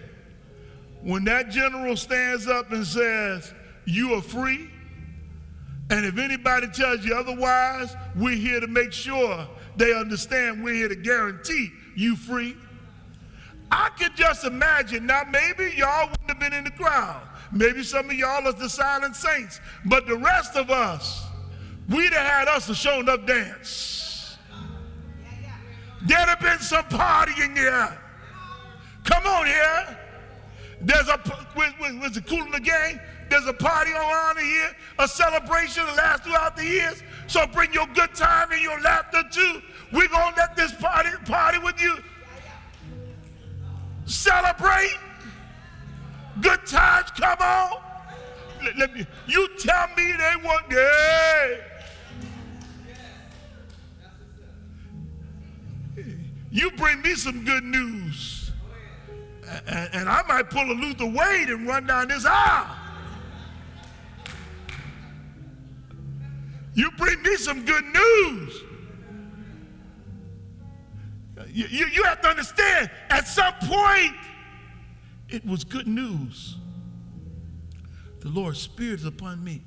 when 1.03 1.25
that 1.25 1.51
general 1.51 1.97
stands 1.97 2.47
up 2.47 2.71
and 2.73 2.87
says, 2.87 3.53
You 3.87 4.15
are 4.15 4.23
free. 4.23 4.71
And 5.91 6.05
if 6.05 6.19
anybody 6.19 6.69
tells 6.69 7.05
you 7.05 7.15
otherwise, 7.15 7.97
we're 8.15 8.37
here 8.37 8.61
to 8.61 8.67
make 8.67 8.93
sure 8.93 9.47
they 9.77 9.95
understand 9.95 10.63
we're 10.63 10.75
here 10.75 10.89
to 10.89 10.97
guarantee 10.97 11.71
you 11.97 12.15
free. 12.15 12.57
I 13.71 13.91
could 13.99 14.15
just 14.15 14.45
imagine, 14.45 15.07
now 15.07 15.23
maybe 15.31 15.75
y'all 15.77 16.09
wouldn't 16.09 16.29
have 16.29 16.41
been 16.41 16.53
in 16.53 16.65
the 16.65 16.71
crowd. 16.71 17.23
Maybe 17.53 17.83
some 17.83 18.11
of 18.11 18.17
y'all 18.17 18.47
are 18.47 18.53
the 18.53 18.69
silent 18.69 19.17
saints. 19.17 19.61
But 19.87 20.07
the 20.07 20.17
rest 20.17 20.57
of 20.57 20.71
us, 20.71 21.27
we'd 21.89 22.13
have 22.13 22.27
had 22.27 22.49
us 22.49 22.69
a 22.69 22.75
show 22.75 23.01
enough 23.01 23.27
dance. 23.27 24.37
There'd 26.03 26.29
have 26.29 26.41
been 26.41 26.59
some 26.61 26.85
partying 26.85 27.57
here. 27.57 27.99
Come 29.05 29.27
on 29.27 29.47
here. 29.47 29.99
There's 30.81 31.09
a, 31.09 31.21
was 32.01 32.17
it 32.17 32.27
Kool 32.27 32.43
and 32.43 32.55
the 32.55 32.61
Gang? 32.61 33.01
There's 33.29 33.47
a 33.47 33.53
party 33.53 33.93
on 33.93 34.01
around 34.01 34.39
here, 34.39 34.71
a 34.99 35.09
celebration 35.09 35.85
that 35.87 35.97
lasts 35.97 36.27
throughout 36.27 36.57
the 36.57 36.65
years. 36.65 37.03
So 37.27 37.47
bring 37.47 37.73
your 37.73 37.87
good 37.89 38.15
time 38.15 38.51
and 38.53 38.63
your 38.63 38.81
laughter 38.81 39.23
too. 39.31 39.63
We're 39.93 40.09
gonna 40.09 40.35
let 40.37 40.57
this 40.57 40.73
party 40.75 41.11
party 41.25 41.59
with 41.59 41.81
you. 41.81 41.97
Celebrate. 44.07 44.97
Good 46.41 46.67
times, 46.67 47.11
come 47.11 47.39
on. 47.41 47.83
Let, 48.65 48.77
let 48.77 48.95
me, 48.95 49.07
you 49.27 49.49
tell 49.59 49.89
me 49.97 50.13
they 50.13 50.35
want, 50.43 50.65
yeah. 50.71 51.57
You 56.51 56.71
bring 56.73 57.03
me 57.03 57.15
some 57.15 57.45
good 57.45 57.65
news. 57.65 58.51
And, 59.67 59.91
and 59.93 60.09
I 60.09 60.23
might 60.27 60.51
pull 60.51 60.71
a 60.71 60.73
Luther 60.73 61.07
Wade 61.07 61.51
and 61.51 61.67
run 61.67 61.87
down 61.87 62.09
this 62.09 62.25
aisle. 62.27 62.78
You 66.79 66.93
bring 66.93 67.21
me 67.23 67.35
some 67.35 67.65
good 67.65 67.85
news. 67.87 68.63
You, 71.53 71.67
you, 71.69 71.87
you, 71.89 72.05
have 72.05 72.21
to 72.21 72.29
understand, 72.29 72.89
at 73.11 73.27
some 73.27 73.53
point, 73.63 74.15
it 75.29 75.45
was 75.45 75.65
good 75.65 75.89
news. 75.89 76.55
The 78.21 78.29
Lord's 78.29 78.61
Spirit 78.61 79.01
is 79.01 79.07
upon 79.07 79.43
me 79.43 79.61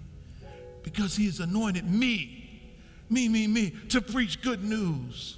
because 0.83 1.17
He 1.17 1.25
has 1.25 1.41
anointed 1.41 1.83
me, 1.83 2.61
me, 3.09 3.27
me, 3.27 3.45
me, 3.45 3.73
to 3.89 3.99
preach 3.99 4.41
good 4.41 4.63
news. 4.63 5.37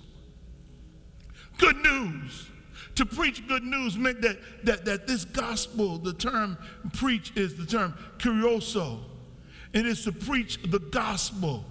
Good 1.58 1.78
news. 1.78 2.50
To 2.98 3.06
preach 3.08 3.48
good 3.48 3.64
news 3.64 3.98
meant 3.98 4.22
that, 4.22 4.38
that, 4.64 4.86
that 4.86 5.08
this 5.08 5.26
gospel, 5.26 5.98
the 5.98 6.14
term 6.14 6.56
preach 6.94 7.36
is 7.36 7.56
the 7.56 7.66
term 7.66 7.96
kerusso. 8.20 9.00
It 9.74 9.86
is 9.86 10.04
to 10.04 10.12
preach 10.12 10.60
the 10.62 10.80
gospel. 10.80 11.66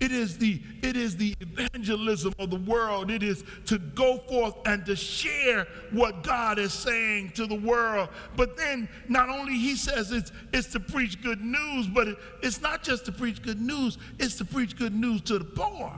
It 0.00 0.12
is 0.12 0.38
the 0.38 0.62
it 0.82 0.96
is 0.96 1.16
the 1.16 1.34
evangelism 1.40 2.32
of 2.38 2.48
the 2.48 2.56
world. 2.56 3.10
It 3.10 3.22
is 3.22 3.44
to 3.66 3.78
go 3.78 4.16
forth 4.18 4.54
and 4.64 4.84
to 4.86 4.96
share 4.96 5.66
what 5.90 6.22
God 6.22 6.58
is 6.58 6.72
saying 6.72 7.32
to 7.32 7.46
the 7.46 7.56
world. 7.56 8.08
But 8.34 8.56
then 8.56 8.88
not 9.08 9.28
only 9.28 9.58
he 9.58 9.76
says 9.76 10.10
it's 10.10 10.32
it's 10.54 10.68
to 10.68 10.80
preach 10.80 11.22
good 11.22 11.42
news, 11.42 11.86
but 11.86 12.08
it, 12.08 12.18
it's 12.42 12.62
not 12.62 12.82
just 12.82 13.04
to 13.06 13.12
preach 13.12 13.42
good 13.42 13.60
news, 13.60 13.98
it's 14.18 14.36
to 14.36 14.44
preach 14.46 14.74
good 14.74 14.94
news 14.94 15.20
to 15.22 15.38
the 15.38 15.44
poor. 15.44 15.92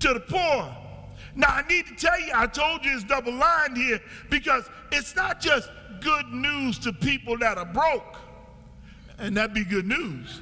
To 0.00 0.14
the 0.14 0.20
poor. 0.20 0.76
Now 1.36 1.50
I 1.50 1.62
need 1.68 1.86
to 1.86 1.94
tell 1.94 2.20
you, 2.20 2.32
I 2.34 2.48
told 2.48 2.84
you 2.84 2.92
it's 2.92 3.04
double 3.04 3.34
lined 3.34 3.76
here 3.76 4.00
because 4.30 4.68
it's 4.90 5.14
not 5.14 5.40
just 5.40 5.70
good 6.00 6.26
news 6.32 6.78
to 6.80 6.92
people 6.92 7.38
that 7.38 7.56
are 7.56 7.64
broke. 7.66 8.16
And 9.18 9.36
that'd 9.36 9.54
be 9.54 9.64
good 9.64 9.86
news. 9.86 10.40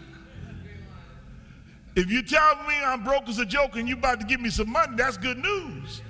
If 1.94 2.10
you 2.10 2.22
tell 2.22 2.56
me 2.64 2.74
I'm 2.84 3.04
broke 3.04 3.28
as 3.28 3.38
a 3.38 3.46
joke 3.46 3.76
and 3.76 3.88
you 3.88 3.96
about 3.96 4.20
to 4.20 4.26
give 4.26 4.40
me 4.40 4.50
some 4.50 4.70
money, 4.70 4.96
that's 4.96 5.16
good 5.16 5.38
news. 5.38 6.02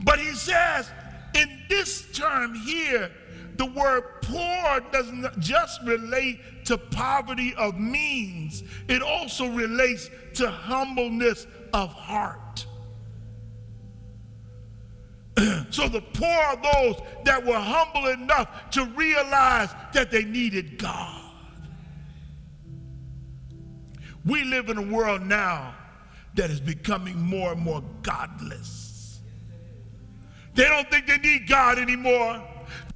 But 0.00 0.18
he 0.18 0.32
says, 0.32 0.90
in 1.34 1.50
this 1.68 2.10
term 2.12 2.54
here, 2.54 3.10
the 3.56 3.66
word 3.66 4.04
poor 4.22 4.80
doesn't 4.92 5.38
just 5.40 5.82
relate 5.82 6.40
to 6.66 6.78
poverty 6.78 7.54
of 7.56 7.78
means, 7.78 8.62
it 8.88 9.02
also 9.02 9.48
relates 9.48 10.08
to 10.34 10.48
humbleness 10.48 11.46
of 11.74 11.92
heart. 11.92 12.66
so 15.70 15.88
the 15.88 16.00
poor 16.00 16.28
are 16.28 16.56
those 16.56 16.96
that 17.24 17.44
were 17.44 17.58
humble 17.58 18.08
enough 18.08 18.70
to 18.70 18.84
realize 18.86 19.70
that 19.92 20.10
they 20.10 20.24
needed 20.24 20.78
God. 20.78 21.22
We 24.24 24.44
live 24.44 24.68
in 24.68 24.78
a 24.78 24.82
world 24.82 25.22
now 25.22 25.74
that 26.34 26.50
is 26.50 26.60
becoming 26.60 27.18
more 27.18 27.52
and 27.52 27.60
more 27.60 27.82
godless. 28.02 29.20
They 30.54 30.64
don't 30.64 30.90
think 30.90 31.06
they 31.06 31.18
need 31.18 31.48
God 31.48 31.78
anymore. 31.78 32.42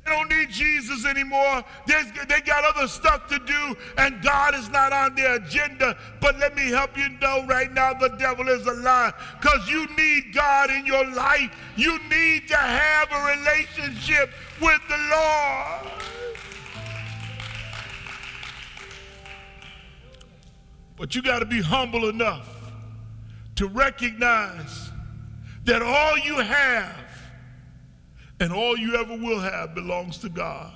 They 0.04 0.10
don't 0.10 0.28
need 0.28 0.50
Jesus 0.50 1.06
anymore. 1.06 1.62
There's, 1.86 2.06
they 2.28 2.40
got 2.40 2.64
other 2.64 2.88
stuff 2.88 3.28
to 3.28 3.38
do, 3.38 3.76
and 3.98 4.20
God 4.20 4.54
is 4.54 4.68
not 4.68 4.92
on 4.92 5.14
their 5.14 5.36
agenda. 5.36 5.96
But 6.20 6.38
let 6.38 6.56
me 6.56 6.70
help 6.70 6.96
you 6.98 7.08
know 7.20 7.44
right 7.46 7.72
now 7.72 7.94
the 7.94 8.08
devil 8.08 8.48
is 8.48 8.66
a 8.66 8.72
lie 8.72 9.12
because 9.40 9.68
you 9.68 9.86
need 9.96 10.34
God 10.34 10.70
in 10.70 10.84
your 10.86 11.06
life. 11.12 11.50
You 11.76 12.00
need 12.08 12.48
to 12.48 12.56
have 12.56 13.12
a 13.12 13.38
relationship 13.38 14.30
with 14.60 14.80
the 14.88 14.98
Lord. 15.10 15.92
But 20.96 21.14
you 21.14 21.22
got 21.22 21.40
to 21.40 21.46
be 21.46 21.60
humble 21.60 22.08
enough 22.08 22.48
to 23.56 23.68
recognize 23.68 24.90
that 25.64 25.82
all 25.82 26.18
you 26.18 26.38
have 26.38 27.01
and 28.42 28.52
all 28.52 28.76
you 28.76 28.96
ever 28.96 29.16
will 29.16 29.38
have 29.38 29.72
belongs 29.72 30.18
to 30.18 30.28
God. 30.28 30.72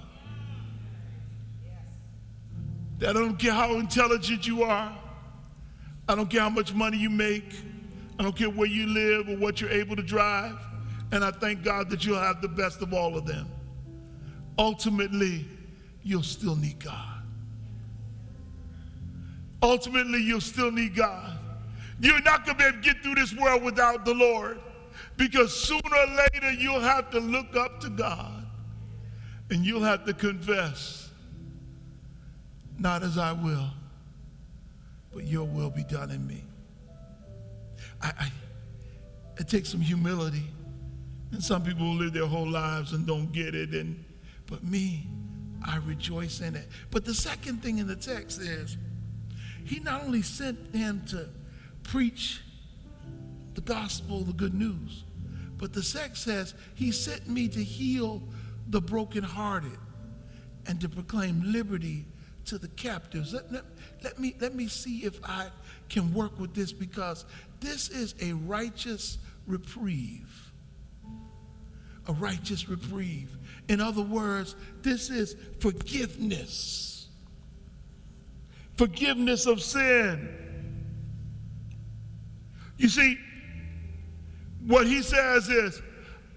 I 3.00 3.12
don't 3.12 3.36
care 3.36 3.52
how 3.52 3.74
intelligent 3.74 4.46
you 4.46 4.62
are, 4.62 4.96
I 6.08 6.14
don't 6.14 6.30
care 6.30 6.42
how 6.42 6.48
much 6.48 6.72
money 6.72 6.96
you 6.96 7.10
make, 7.10 7.56
I 8.20 8.22
don't 8.22 8.36
care 8.36 8.50
where 8.50 8.68
you 8.68 8.86
live 8.86 9.28
or 9.28 9.36
what 9.36 9.60
you're 9.60 9.70
able 9.70 9.96
to 9.96 10.02
drive. 10.02 10.56
And 11.10 11.24
I 11.24 11.32
thank 11.32 11.64
God 11.64 11.90
that 11.90 12.04
you'll 12.04 12.20
have 12.20 12.40
the 12.40 12.48
best 12.48 12.82
of 12.82 12.94
all 12.94 13.16
of 13.18 13.26
them. 13.26 13.48
Ultimately, 14.58 15.44
you'll 16.04 16.22
still 16.22 16.54
need 16.54 16.78
God. 16.78 17.20
Ultimately, 19.60 20.22
you'll 20.22 20.40
still 20.40 20.70
need 20.70 20.94
God. 20.94 21.36
You're 21.98 22.22
not 22.22 22.46
going 22.46 22.58
to 22.58 22.62
be 22.62 22.68
able 22.68 22.80
to 22.80 22.82
get 22.82 23.02
through 23.02 23.16
this 23.16 23.34
world 23.34 23.64
without 23.64 24.04
the 24.04 24.14
Lord 24.14 24.60
because 25.16 25.54
sooner 25.54 25.80
or 25.82 26.16
later 26.16 26.52
you'll 26.52 26.80
have 26.80 27.10
to 27.10 27.20
look 27.20 27.56
up 27.56 27.80
to 27.80 27.90
God 27.90 28.44
and 29.50 29.64
you'll 29.64 29.82
have 29.82 30.04
to 30.06 30.12
confess, 30.12 31.10
not 32.78 33.02
as 33.02 33.18
I 33.18 33.32
will, 33.32 33.70
but 35.14 35.24
your 35.24 35.44
will 35.44 35.70
be 35.70 35.84
done 35.84 36.10
in 36.10 36.26
me. 36.26 36.42
I, 38.02 38.12
I, 38.20 38.32
it 39.38 39.48
takes 39.48 39.70
some 39.70 39.80
humility. 39.80 40.44
And 41.32 41.42
some 41.42 41.62
people 41.64 41.94
live 41.94 42.12
their 42.12 42.26
whole 42.26 42.48
lives 42.48 42.92
and 42.92 43.06
don't 43.06 43.32
get 43.32 43.54
it. 43.54 43.70
And 43.70 44.02
but 44.46 44.62
me, 44.62 45.06
I 45.64 45.78
rejoice 45.78 46.40
in 46.40 46.54
it. 46.54 46.68
But 46.90 47.04
the 47.04 47.14
second 47.14 47.62
thing 47.62 47.78
in 47.78 47.86
the 47.86 47.96
text 47.96 48.40
is 48.40 48.76
he 49.64 49.80
not 49.80 50.04
only 50.04 50.22
sent 50.22 50.74
him 50.74 51.02
to 51.08 51.28
preach 51.82 52.40
the 53.56 53.62
gospel, 53.62 54.20
the 54.20 54.34
good 54.34 54.54
news, 54.54 55.02
but 55.58 55.72
the 55.72 55.82
text 55.82 56.22
says 56.22 56.54
he 56.74 56.92
sent 56.92 57.26
me 57.26 57.48
to 57.48 57.64
heal 57.64 58.22
the 58.68 58.80
brokenhearted 58.80 59.78
and 60.66 60.80
to 60.80 60.88
proclaim 60.88 61.42
liberty 61.44 62.04
to 62.44 62.58
the 62.58 62.68
captives. 62.68 63.32
Let, 63.32 63.50
let, 63.50 63.64
let, 64.04 64.18
me, 64.18 64.34
let 64.40 64.54
me 64.54 64.68
see 64.68 64.98
if 65.00 65.18
I 65.24 65.48
can 65.88 66.12
work 66.12 66.38
with 66.38 66.54
this 66.54 66.70
because 66.70 67.24
this 67.60 67.88
is 67.88 68.14
a 68.20 68.34
righteous 68.34 69.16
reprieve. 69.46 70.50
A 72.08 72.12
righteous 72.12 72.68
reprieve. 72.68 73.30
In 73.68 73.80
other 73.80 74.02
words, 74.02 74.54
this 74.82 75.08
is 75.08 75.34
forgiveness. 75.60 77.08
Forgiveness 78.76 79.46
of 79.46 79.62
sin. 79.62 80.28
You 82.76 82.88
see, 82.88 83.18
what 84.66 84.86
he 84.86 85.02
says 85.02 85.48
is, 85.48 85.80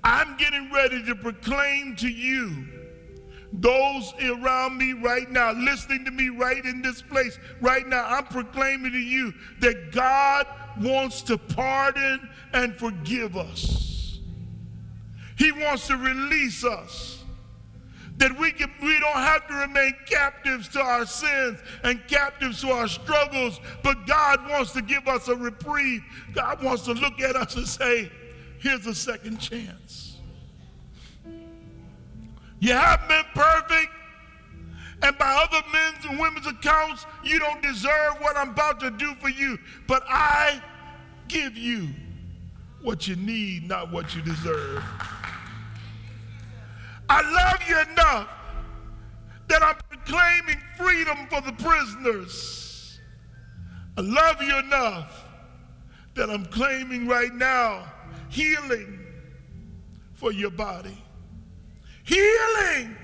I'm 0.04 0.38
getting 0.38 0.72
ready 0.72 1.04
to 1.06 1.16
proclaim 1.16 1.96
to 1.98 2.08
you, 2.08 2.68
those 3.52 4.14
around 4.22 4.78
me 4.78 4.94
right 4.94 5.30
now, 5.30 5.52
listening 5.52 6.06
to 6.06 6.12
me 6.12 6.30
right 6.30 6.64
in 6.64 6.82
this 6.82 7.02
place, 7.02 7.38
right 7.60 7.88
now, 7.88 8.06
I'm 8.06 8.26
proclaiming 8.26 8.92
to 8.92 9.00
you 9.00 9.34
that 9.60 9.92
God 9.92 10.46
wants 10.80 11.22
to 11.24 11.38
pardon 11.38 12.30
and 12.54 12.76
forgive 12.76 13.36
us. 13.36 14.20
He 15.38 15.52
wants 15.52 15.88
to 15.88 15.98
release 15.98 16.64
us. 16.64 17.19
That 18.20 18.38
we, 18.38 18.52
can, 18.52 18.70
we 18.84 19.00
don't 19.00 19.14
have 19.14 19.48
to 19.48 19.54
remain 19.56 19.96
captives 20.06 20.68
to 20.70 20.82
our 20.82 21.06
sins 21.06 21.60
and 21.84 22.06
captives 22.08 22.62
to 22.62 22.70
our 22.70 22.88
struggles, 22.88 23.60
but 23.82 24.06
God 24.06 24.48
wants 24.50 24.74
to 24.74 24.82
give 24.82 25.08
us 25.08 25.30
a 25.30 25.36
reprieve. 25.36 26.04
God 26.34 26.62
wants 26.62 26.84
to 26.84 26.94
look 26.94 27.22
at 27.22 27.38
us 27.38 27.56
and 27.56 27.66
say, 27.66 28.12
here's 28.60 28.86
a 28.86 28.94
second 28.94 29.38
chance. 29.38 30.18
You 32.60 32.74
haven't 32.74 33.08
been 33.08 33.24
perfect, 33.34 33.92
and 35.02 35.18
by 35.18 35.48
other 35.48 35.66
men's 35.72 36.04
and 36.04 36.20
women's 36.20 36.46
accounts, 36.46 37.06
you 37.24 37.40
don't 37.40 37.62
deserve 37.62 38.16
what 38.20 38.36
I'm 38.36 38.50
about 38.50 38.82
to 38.82 38.92
do 38.92 39.16
for 39.16 39.30
you. 39.30 39.58
But 39.88 40.04
I 40.10 40.62
give 41.30 41.56
you 41.56 41.88
what 42.82 43.08
you 43.08 43.16
need, 43.16 43.66
not 43.66 43.94
what 43.94 44.14
you 44.14 44.22
deserve. 44.22 44.84
I 47.10 47.22
love 47.22 47.68
you 47.68 47.92
enough 47.92 48.30
that 49.48 49.64
I'm 49.64 49.76
proclaiming 49.90 50.62
freedom 50.78 51.18
for 51.28 51.42
the 51.42 51.52
prisoners. 51.54 53.00
I 53.98 54.02
love 54.02 54.42
you 54.42 54.58
enough 54.60 55.26
that 56.16 56.30
I'm 56.30 56.46
claiming 56.46 57.08
right 57.08 57.34
now 57.34 57.86
healing 58.30 59.00
for 60.14 60.32
your 60.32 60.52
body. 60.52 60.98
Healing! 62.04 62.96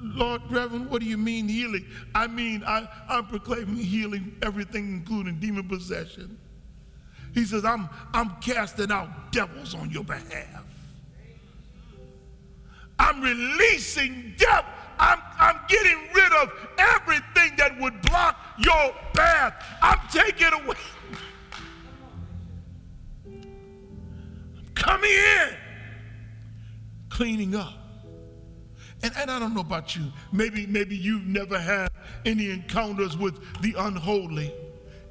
Lord 0.00 0.42
Reverend, 0.50 0.90
what 0.90 1.00
do 1.00 1.08
you 1.08 1.16
mean 1.16 1.48
healing? 1.48 1.86
I 2.14 2.26
mean, 2.26 2.62
I, 2.66 2.86
I'm 3.08 3.26
proclaiming 3.26 3.76
healing, 3.76 4.36
everything, 4.42 4.88
including 4.88 5.40
demon 5.40 5.68
possession. 5.68 6.36
He 7.34 7.44
says, 7.44 7.64
I'm, 7.64 7.88
I'm 8.12 8.30
casting 8.40 8.90
out 8.90 9.32
devils 9.32 9.74
on 9.74 9.90
your 9.90 10.04
behalf. 10.04 10.64
I'm 12.98 13.20
releasing 13.20 14.34
death. 14.36 14.64
I'm, 14.98 15.18
I'm 15.38 15.60
getting 15.68 15.98
rid 16.14 16.32
of 16.32 16.52
everything 16.78 17.56
that 17.58 17.78
would 17.80 18.00
block 18.02 18.38
your 18.58 18.94
path. 19.14 19.54
I'm 19.82 19.98
taking 20.10 20.52
away. 20.52 20.76
I'm 23.26 24.66
coming 24.74 25.10
in, 25.10 25.54
cleaning 27.10 27.54
up. 27.54 27.74
And, 29.02 29.12
and 29.18 29.30
I 29.30 29.38
don't 29.38 29.54
know 29.54 29.60
about 29.60 29.94
you. 29.94 30.10
Maybe, 30.32 30.66
maybe 30.66 30.96
you've 30.96 31.26
never 31.26 31.58
had 31.58 31.90
any 32.24 32.50
encounters 32.50 33.16
with 33.16 33.38
the 33.60 33.74
unholy. 33.78 34.52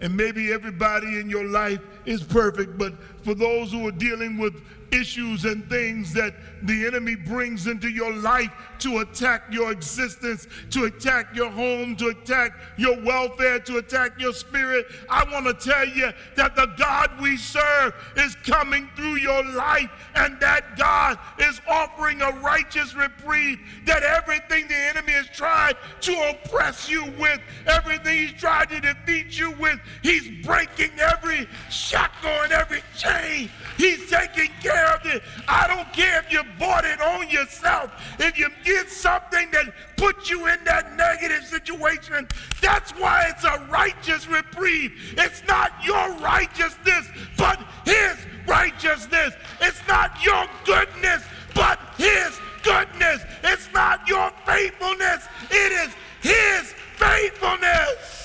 And 0.02 0.18
maybe 0.18 0.52
everybody 0.52 1.20
in 1.20 1.30
your 1.30 1.46
life 1.46 1.80
is 2.06 2.22
perfect, 2.22 2.78
but 2.78 2.94
for 3.24 3.34
those 3.34 3.72
who 3.72 3.88
are 3.88 3.92
dealing 3.92 4.38
with 4.38 4.62
issues 4.96 5.46
and 5.46 5.68
things 5.70 6.14
that 6.14 6.34
the 6.64 6.86
enemy 6.86 7.16
brings 7.16 7.68
into 7.68 7.90
your 7.90 8.14
life 8.14 8.52
to 8.80 9.00
attack 9.00 9.44
your 9.52 9.72
existence, 9.72 10.48
to 10.72 10.86
attack 10.86 11.36
your 11.36 11.50
home, 11.50 11.96
to 11.96 12.08
attack 12.08 12.54
your 12.78 13.00
welfare, 13.02 13.60
to 13.60 13.78
attack 13.78 14.20
your 14.20 14.34
spirit. 14.34 14.86
I 15.10 15.24
want 15.32 15.46
to 15.46 15.54
tell 15.54 15.88
you 15.88 16.12
that 16.36 16.56
the 16.56 16.68
God 16.78 17.22
we 17.22 17.38
serve 17.38 17.94
is 18.18 18.36
coming 18.36 18.90
through 18.96 19.16
your 19.16 19.44
life 19.44 19.90
and 20.16 20.40
that 20.40 20.78
God 20.78 21.18
is 21.40 21.62
offering 21.68 22.22
a 22.22 22.32
righteous 22.32 22.96
reprieve. 22.96 23.60
That 23.86 24.04
everything 24.04 24.68
the 24.68 24.76
enemy 24.76 25.14
has 25.14 25.28
tried 25.28 25.76
to 26.02 26.30
oppress 26.30 26.90
you 26.90 27.06
with, 27.20 27.40
everything 27.68 28.28
he's 28.28 28.40
tried 28.40 28.70
to 28.70 28.80
defeat 28.80 29.38
you 29.38 29.52
with, 29.54 29.80
he's 30.02 30.46
breaking 30.46 30.92
every 31.00 31.48
shackle 31.70 32.30
and 32.30 32.52
every 32.52 32.82
chain. 32.98 33.50
He's 33.78 34.10
taking 34.10 34.52
care 34.62 34.85
of 34.86 35.06
it. 35.06 35.24
I 35.48 35.68
don't 35.68 35.92
care 35.94 36.20
if 36.20 36.32
you 36.32 36.44
bought 36.60 36.86
it 36.86 37.02
on 37.02 37.30
yourself. 37.30 37.92
If 38.20 38.38
you 38.38 38.50
did 38.64 38.90
something 38.90 39.52
that 39.52 39.74
put 39.98 40.30
you 40.30 40.48
in 40.48 40.64
that 40.66 40.96
negative 40.96 41.44
situation, 41.46 42.28
that's 42.62 42.92
why 42.92 43.28
it's 43.30 43.44
a 43.44 43.66
righteous 43.70 44.28
reprieve. 44.28 45.16
It's 45.18 45.44
not 45.48 45.72
your 45.84 46.14
righteousness, 46.16 47.08
but 47.38 47.60
his 47.86 48.18
righteousness. 48.48 49.34
It's 49.62 49.82
not 49.88 50.24
your 50.24 50.46
goodness, 50.66 51.24
but 51.54 51.80
his 51.98 52.40
goodness. 52.64 53.24
It's 53.44 53.70
not 53.74 54.08
your 54.08 54.32
faithfulness, 54.46 55.28
it 55.50 55.72
is 55.72 55.94
his 56.22 56.74
faithfulness. 56.98 58.25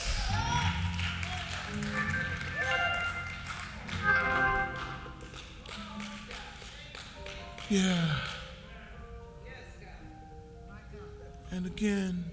Yeah. 7.71 8.17
And 11.53 11.67
again, 11.67 12.25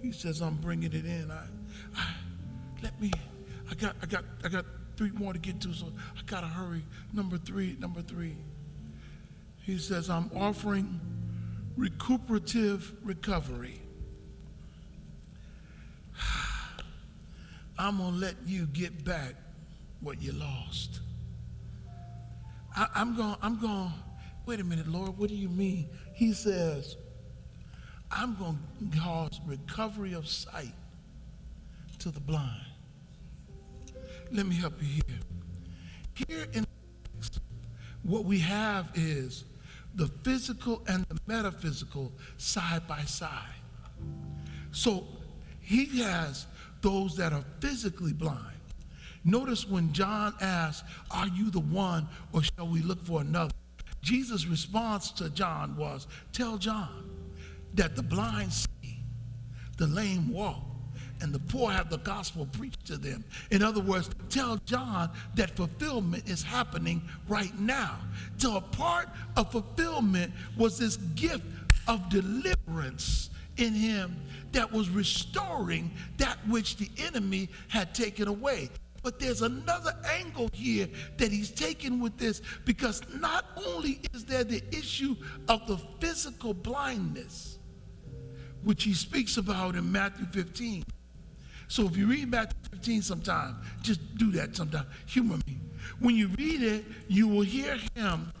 he 0.00 0.12
says, 0.12 0.40
I'm 0.40 0.54
bringing 0.56 0.94
it 0.94 1.04
in. 1.04 1.30
I, 1.30 1.44
I, 1.94 2.06
let 2.82 2.98
me, 2.98 3.12
I 3.70 3.74
got, 3.74 3.96
I 4.02 4.06
got, 4.06 4.24
I 4.42 4.48
got 4.48 4.64
three 4.96 5.10
more 5.10 5.34
to 5.34 5.38
get 5.38 5.60
to, 5.60 5.74
so 5.74 5.92
I 6.16 6.20
gotta 6.26 6.46
hurry. 6.46 6.82
Number 7.12 7.36
three, 7.36 7.76
number 7.80 8.00
three. 8.00 8.34
He 9.62 9.76
says, 9.76 10.08
I'm 10.08 10.30
offering 10.34 10.98
recuperative 11.76 12.92
recovery. 13.04 13.78
I'm 17.78 17.98
gonna 17.98 18.16
let 18.16 18.36
you 18.46 18.64
get 18.64 19.04
back 19.04 19.34
what 20.00 20.22
you 20.22 20.32
lost. 20.32 21.00
I, 22.74 22.86
I'm 22.94 23.14
gonna, 23.14 23.36
I'm 23.42 23.60
going, 23.60 23.92
wait 24.50 24.58
a 24.58 24.64
minute, 24.64 24.88
Lord, 24.88 25.16
what 25.16 25.28
do 25.28 25.36
you 25.36 25.48
mean? 25.48 25.88
He 26.12 26.32
says, 26.32 26.96
I'm 28.10 28.34
going 28.34 28.58
to 28.90 28.98
cause 28.98 29.40
recovery 29.46 30.12
of 30.12 30.26
sight 30.26 30.74
to 32.00 32.10
the 32.10 32.18
blind. 32.18 32.66
Let 34.32 34.46
me 34.46 34.56
help 34.56 34.72
you 34.82 34.88
here. 34.88 36.26
Here 36.26 36.46
in 36.52 36.66
what 38.02 38.24
we 38.24 38.40
have 38.40 38.88
is 38.96 39.44
the 39.94 40.08
physical 40.24 40.82
and 40.88 41.06
the 41.06 41.20
metaphysical 41.28 42.10
side 42.36 42.88
by 42.88 43.02
side. 43.02 43.30
So 44.72 45.06
he 45.62 46.02
has 46.02 46.46
those 46.82 47.16
that 47.18 47.32
are 47.32 47.44
physically 47.60 48.14
blind. 48.14 48.40
Notice 49.24 49.68
when 49.68 49.92
John 49.92 50.34
asks, 50.40 50.82
Are 51.12 51.28
you 51.28 51.50
the 51.50 51.60
one 51.60 52.08
or 52.32 52.42
shall 52.42 52.66
we 52.66 52.82
look 52.82 53.06
for 53.06 53.20
another? 53.20 53.52
Jesus' 54.02 54.46
response 54.46 55.10
to 55.12 55.30
John 55.30 55.76
was, 55.76 56.06
Tell 56.32 56.58
John 56.58 57.10
that 57.74 57.96
the 57.96 58.02
blind 58.02 58.52
see, 58.52 58.98
the 59.76 59.86
lame 59.86 60.32
walk, 60.32 60.62
and 61.20 61.32
the 61.34 61.38
poor 61.38 61.70
have 61.70 61.90
the 61.90 61.98
gospel 61.98 62.46
preached 62.52 62.86
to 62.86 62.96
them. 62.96 63.24
In 63.50 63.62
other 63.62 63.80
words, 63.80 64.08
tell 64.30 64.56
John 64.64 65.10
that 65.34 65.50
fulfillment 65.56 66.28
is 66.28 66.42
happening 66.42 67.02
right 67.28 67.56
now. 67.58 67.98
So 68.38 68.56
a 68.56 68.60
part 68.60 69.08
of 69.36 69.52
fulfillment 69.52 70.32
was 70.56 70.78
this 70.78 70.96
gift 70.96 71.44
of 71.86 72.08
deliverance 72.08 73.30
in 73.58 73.74
him 73.74 74.16
that 74.52 74.72
was 74.72 74.88
restoring 74.88 75.90
that 76.16 76.38
which 76.48 76.76
the 76.76 76.88
enemy 76.98 77.48
had 77.68 77.94
taken 77.94 78.28
away. 78.28 78.70
But 79.02 79.18
there's 79.18 79.42
another 79.42 79.96
angle 80.04 80.50
here 80.52 80.88
that 81.16 81.32
he's 81.32 81.50
taken 81.50 82.00
with 82.00 82.18
this 82.18 82.42
because 82.64 83.02
not 83.18 83.46
only 83.66 84.00
is 84.12 84.24
there 84.24 84.44
the 84.44 84.62
issue 84.72 85.16
of 85.48 85.66
the 85.66 85.78
physical 86.00 86.52
blindness, 86.52 87.58
which 88.62 88.84
he 88.84 88.92
speaks 88.92 89.38
about 89.38 89.74
in 89.74 89.90
Matthew 89.90 90.26
15. 90.26 90.84
So 91.68 91.86
if 91.86 91.96
you 91.96 92.06
read 92.08 92.30
Matthew 92.30 92.58
15 92.72 93.02
sometime, 93.02 93.56
just 93.82 94.00
do 94.18 94.30
that 94.32 94.56
sometime. 94.56 94.86
Humor 95.06 95.38
me. 95.46 95.58
When 95.98 96.14
you 96.16 96.28
read 96.36 96.62
it, 96.62 96.84
you 97.08 97.26
will 97.28 97.42
hear 97.42 97.78
him 97.94 98.32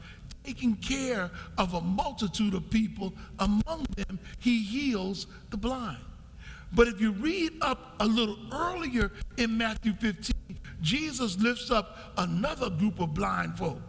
taking 0.44 0.74
care 0.76 1.30
of 1.58 1.74
a 1.74 1.80
multitude 1.80 2.54
of 2.54 2.68
people. 2.70 3.12
Among 3.38 3.86
them, 3.96 4.18
he 4.40 4.62
heals 4.62 5.26
the 5.50 5.56
blind. 5.56 5.98
But 6.72 6.88
if 6.88 7.00
you 7.00 7.12
read 7.12 7.52
up 7.60 7.96
a 8.00 8.06
little 8.06 8.38
earlier 8.52 9.10
in 9.36 9.58
Matthew 9.58 9.92
15, 9.94 10.34
Jesus 10.80 11.38
lifts 11.38 11.70
up 11.70 11.96
another 12.16 12.70
group 12.70 13.00
of 13.00 13.14
blind 13.14 13.58
folk. 13.58 13.80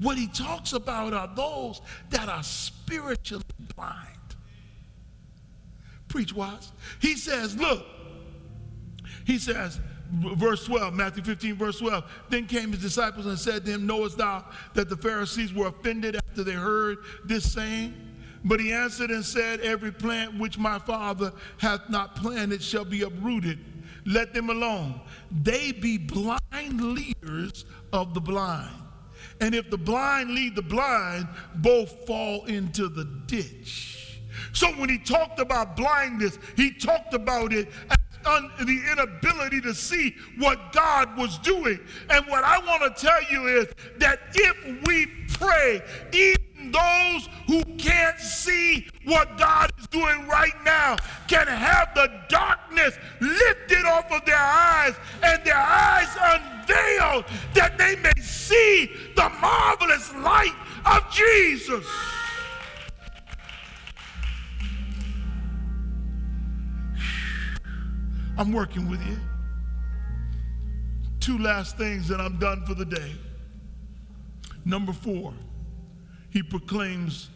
What 0.00 0.16
he 0.16 0.28
talks 0.28 0.72
about 0.72 1.12
are 1.12 1.28
those 1.34 1.80
that 2.10 2.28
are 2.28 2.42
spiritually 2.42 3.44
blind. 3.74 4.06
Preach 6.08 6.32
wise. 6.32 6.72
He 7.00 7.16
says, 7.16 7.56
Look, 7.56 7.84
he 9.26 9.38
says, 9.38 9.80
verse 10.10 10.64
12, 10.64 10.94
Matthew 10.94 11.22
15, 11.22 11.56
verse 11.56 11.78
12. 11.80 12.04
Then 12.30 12.46
came 12.46 12.72
his 12.72 12.80
disciples 12.80 13.26
and 13.26 13.38
said 13.38 13.64
to 13.66 13.72
him, 13.72 13.86
Knowest 13.86 14.18
thou 14.18 14.44
that 14.74 14.88
the 14.88 14.96
Pharisees 14.96 15.52
were 15.52 15.66
offended 15.66 16.16
after 16.16 16.44
they 16.44 16.52
heard 16.52 16.98
this 17.24 17.52
saying? 17.52 17.94
But 18.44 18.60
he 18.60 18.72
answered 18.72 19.10
and 19.10 19.24
said, 19.24 19.60
Every 19.60 19.92
plant 19.92 20.38
which 20.38 20.58
my 20.58 20.78
Father 20.78 21.32
hath 21.58 21.88
not 21.88 22.16
planted 22.16 22.62
shall 22.62 22.84
be 22.84 23.02
uprooted. 23.02 23.58
Let 24.06 24.32
them 24.32 24.48
alone. 24.48 25.00
They 25.30 25.72
be 25.72 25.98
blind 25.98 26.80
leaders 26.80 27.64
of 27.92 28.14
the 28.14 28.20
blind. 28.20 28.74
And 29.40 29.54
if 29.54 29.70
the 29.70 29.78
blind 29.78 30.30
lead 30.30 30.56
the 30.56 30.62
blind, 30.62 31.28
both 31.56 32.06
fall 32.06 32.44
into 32.46 32.88
the 32.88 33.04
ditch. 33.26 34.20
So 34.52 34.68
when 34.72 34.88
he 34.88 34.98
talked 34.98 35.38
about 35.40 35.76
blindness, 35.76 36.38
he 36.56 36.72
talked 36.72 37.14
about 37.14 37.52
it 37.52 37.68
as 37.90 37.98
un- 38.24 38.50
the 38.58 38.82
inability 38.92 39.60
to 39.62 39.74
see 39.74 40.16
what 40.38 40.72
God 40.72 41.16
was 41.16 41.38
doing. 41.38 41.78
And 42.10 42.26
what 42.26 42.44
I 42.44 42.58
want 42.58 42.96
to 42.96 43.06
tell 43.06 43.22
you 43.30 43.46
is 43.46 43.68
that 43.98 44.20
if 44.34 44.86
we 44.86 45.06
pray, 45.34 45.82
even 46.12 46.47
those 46.72 47.28
who 47.46 47.62
can't 47.76 48.18
see 48.18 48.86
what 49.04 49.38
God 49.38 49.70
is 49.78 49.86
doing 49.88 50.26
right 50.28 50.54
now 50.64 50.96
can 51.26 51.46
have 51.46 51.94
the 51.94 52.10
darkness 52.28 52.96
lifted 53.20 53.84
off 53.84 54.10
of 54.12 54.24
their 54.24 54.36
eyes 54.36 54.94
and 55.22 55.44
their 55.44 55.56
eyes 55.56 56.08
unveiled 56.16 57.24
that 57.54 57.78
they 57.78 57.96
may 57.96 58.20
see 58.20 58.90
the 59.16 59.28
marvelous 59.40 60.12
light 60.14 60.54
of 60.84 61.10
Jesus. 61.12 61.86
I'm 68.36 68.52
working 68.52 68.88
with 68.88 69.04
you. 69.04 69.16
Two 71.18 71.38
last 71.38 71.76
things 71.76 72.10
and 72.10 72.22
I'm 72.22 72.38
done 72.38 72.64
for 72.64 72.74
the 72.74 72.84
day. 72.84 73.12
Number 74.64 74.92
four, 74.92 75.34
he 76.30 76.42
proclaims 76.42 77.30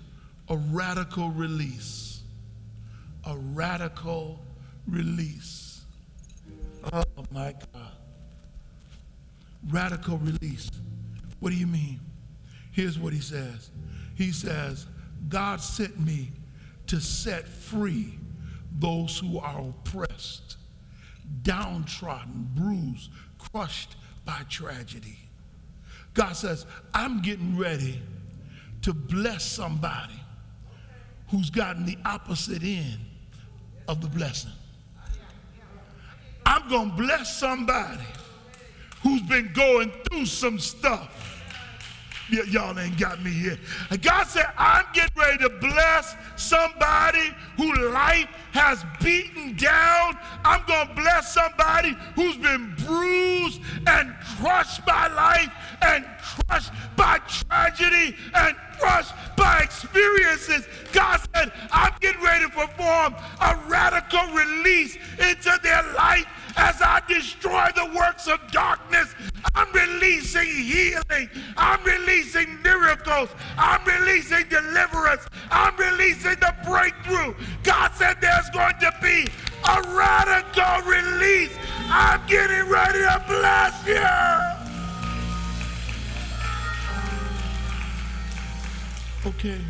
a 0.48 0.56
radical 0.56 1.30
release. 1.30 2.20
A 3.26 3.36
radical 3.36 4.38
release. 4.86 5.80
Oh 6.92 7.04
my 7.30 7.54
God. 7.72 7.92
Radical 9.70 10.18
release. 10.18 10.70
What 11.40 11.50
do 11.50 11.56
you 11.56 11.66
mean? 11.66 12.00
Here's 12.72 12.98
what 12.98 13.12
he 13.12 13.20
says 13.20 13.70
He 14.16 14.32
says, 14.32 14.86
God 15.28 15.60
sent 15.60 15.98
me 16.00 16.28
to 16.88 17.00
set 17.00 17.46
free 17.46 18.14
those 18.78 19.18
who 19.18 19.38
are 19.38 19.60
oppressed, 19.60 20.56
downtrodden, 21.42 22.50
bruised, 22.54 23.10
crushed 23.38 23.96
by 24.24 24.40
tragedy. 24.48 25.18
God 26.14 26.34
says, 26.34 26.66
I'm 26.92 27.22
getting 27.22 27.56
ready 27.56 28.00
to 28.82 28.92
bless 28.92 29.44
somebody 29.44 30.20
who's 31.30 31.50
gotten 31.50 31.86
the 31.86 31.96
opposite 32.04 32.62
end 32.62 32.98
of 33.88 34.00
the 34.00 34.08
blessing. 34.08 34.50
I'm 36.44 36.68
going 36.68 36.90
to 36.90 36.96
bless 36.96 37.36
somebody 37.38 38.02
who's 39.02 39.22
been 39.22 39.52
going 39.54 39.92
through 40.08 40.26
some 40.26 40.58
stuff. 40.58 41.18
Y- 42.30 42.42
y'all 42.48 42.78
ain't 42.78 42.98
got 42.98 43.22
me 43.22 43.30
here. 43.30 43.58
And 43.90 44.02
God 44.02 44.26
said, 44.26 44.46
I'm 44.56 44.84
getting 44.92 45.16
ready 45.16 45.38
to 45.38 45.50
bless 45.50 46.14
somebody 46.36 47.30
who 47.56 47.74
life 47.90 48.28
has 48.52 48.84
beaten 49.02 49.56
down. 49.56 50.18
I'm 50.44 50.62
going 50.66 50.88
to 50.88 50.94
bless 50.94 51.32
somebody 51.34 51.96
who's 52.14 52.36
been 52.36 52.74
bruised 52.86 53.60
and 53.86 54.14
crushed 54.38 54.84
by 54.86 55.08
life 55.08 55.50
and 55.82 56.04
crushed 56.52 56.72
by 56.96 57.18
tragedy 57.18 58.14
and 58.34 58.56
crushed 58.78 59.14
by 59.36 59.60
experiences. 59.60 60.66
God 60.92 61.18
said, 61.34 61.50
I'm 61.70 61.94
getting 62.00 62.22
ready 62.22 62.44
to 62.44 62.50
perform 62.50 63.14
a 63.40 63.58
radical 63.68 64.20
release 64.34 64.96
into 65.18 65.58
their 65.62 65.82
life 65.94 66.26
as 66.56 66.82
I 66.82 67.00
destroy 67.08 67.68
the 67.74 67.90
works 67.96 68.28
of 68.28 68.38
darkness. 68.52 69.14
I'm 69.54 69.72
releasing 69.72 70.46
healing. 70.46 71.30
I'm 71.56 71.82
releasing 71.84 72.60
miracles. 72.60 73.30
I'm 73.56 73.82
releasing 73.86 74.46
deliverance. 74.50 75.26
I'm 75.50 75.74
releasing 75.76 76.34
the 76.34 76.54
breakthrough. 76.66 77.34
God 77.62 77.92
said 77.94 78.18
there's 78.20 78.50
going 78.50 78.78
to 78.80 78.92
be 79.00 79.26
a 79.64 79.82
radical 79.94 80.90
release. 80.90 81.56
I'm 81.88 82.20
getting 82.26 82.68
ready 82.68 82.98
to 82.98 83.24
bless 83.26 83.86
you. 83.86 84.61
Okay. 89.24 89.60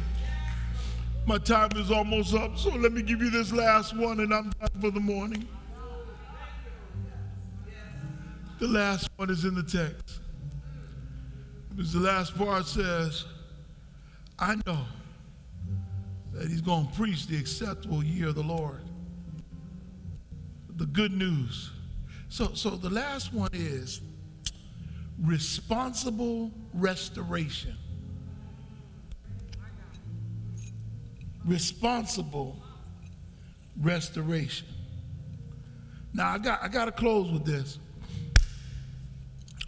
My 1.27 1.37
time 1.39 1.71
is 1.77 1.91
almost 1.91 2.35
up, 2.35 2.57
so 2.57 2.71
let 2.71 2.93
me 2.93 3.03
give 3.03 3.21
you 3.21 3.31
this 3.31 3.53
last 3.53 3.95
one 3.95 4.21
and 4.21 4.33
I'm 4.33 4.51
done 4.51 4.81
for 4.81 4.91
the 4.91 5.01
morning. 5.01 5.47
The 8.59 8.67
last 8.67 9.11
one 9.17 9.29
is 9.29 9.45
in 9.45 9.55
the 9.55 9.63
text. 9.63 10.21
Because 11.71 11.93
the 11.93 12.01
last 12.01 12.37
part 12.37 12.67
says, 12.67 13.25
I 14.39 14.57
know 14.67 14.79
that 16.33 16.49
he's 16.49 16.61
going 16.61 16.87
to 16.87 16.93
preach 16.95 17.27
the 17.27 17.37
acceptable 17.37 18.03
year 18.03 18.29
of 18.29 18.35
the 18.35 18.43
Lord. 18.43 18.81
The 20.77 20.87
good 20.87 21.13
news. 21.13 21.71
So, 22.31 22.55
so 22.55 22.71
the 22.71 22.91
last 22.91 23.35
one 23.35 23.51
is 23.53 24.01
responsible 25.23 26.51
restoration. 26.73 27.77
Responsible 31.47 32.57
restoration. 33.81 34.67
Now 36.15 36.33
I 36.33 36.39
got 36.39 36.63
I 36.63 36.69
got 36.69 36.85
to 36.87 36.93
close 36.93 37.31
with 37.31 37.45
this. 37.45 37.79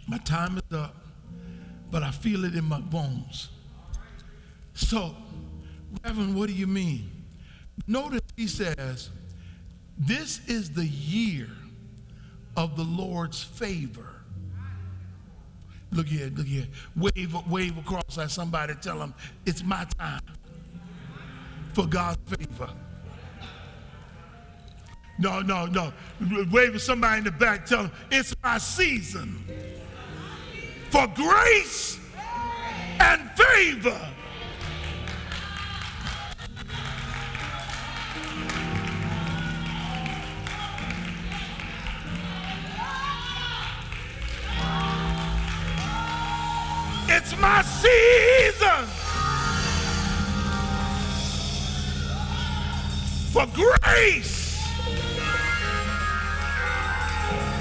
My 0.07 0.17
time 0.19 0.57
is 0.57 0.77
up, 0.77 0.95
but 1.91 2.03
I 2.03 2.11
feel 2.11 2.45
it 2.45 2.55
in 2.55 2.65
my 2.65 2.79
bones. 2.79 3.49
So, 4.75 5.15
Reverend, 6.03 6.35
what 6.35 6.47
do 6.47 6.53
you 6.53 6.67
mean? 6.67 7.09
Notice 7.87 8.21
he 8.35 8.47
says, 8.47 9.09
This 9.97 10.47
is 10.47 10.69
the 10.71 10.85
year 10.85 11.47
of 12.55 12.75
the 12.75 12.83
Lord's 12.83 13.43
favor. 13.43 14.07
Look 15.91 16.07
here, 16.07 16.29
look 16.35 16.45
here. 16.45 16.67
Wave, 16.95 17.35
wave 17.49 17.77
across 17.77 18.17
at 18.17 18.29
somebody, 18.29 18.75
tell 18.75 18.99
them, 18.99 19.13
It's 19.45 19.63
my 19.63 19.85
time 19.97 20.21
for 21.75 21.85
God's 21.85 22.17
favor. 22.29 22.69
No, 25.19 25.41
no, 25.41 25.65
no. 25.65 25.91
Wave 26.51 26.75
at 26.75 26.81
somebody 26.81 27.17
in 27.19 27.23
the 27.25 27.31
back, 27.31 27.65
tell 27.65 27.83
them 27.83 27.91
it's 28.09 28.33
my 28.41 28.57
season 28.57 29.43
for 30.89 31.05
grace 31.07 31.99
and 32.99 33.29
favor. 33.31 34.09
It's 47.07 47.37
my 47.37 47.61
season 47.63 48.44
for 53.35 53.45
grace 53.47 54.63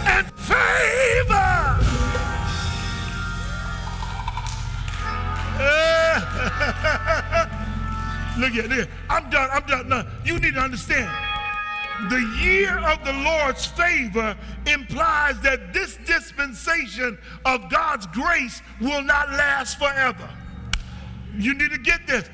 and 0.07 0.31
favor. 0.37 0.55
look 8.39 8.55
at 8.55 8.71
this. 8.71 8.87
I'm 9.11 9.29
done. 9.31 9.51
I'm 9.51 9.67
done. 9.67 9.89
No, 9.89 10.07
you 10.25 10.39
need 10.39 10.55
to 10.55 10.61
understand. 10.61 11.11
The 12.09 12.21
year 12.41 12.79
of 12.79 13.05
the 13.05 13.13
Lord's 13.13 13.67
favor 13.67 14.37
implies 14.69 15.41
that 15.41 15.73
this 15.73 15.99
dispensation 16.07 17.19
of 17.45 17.69
God's 17.69 18.07
grace 18.07 18.63
will 18.81 19.03
not 19.03 19.31
last 19.31 19.81
forever. 19.81 20.31
You 21.37 21.55
need 21.55 21.73
to 21.73 21.79
get 21.79 22.07
this. 22.07 22.31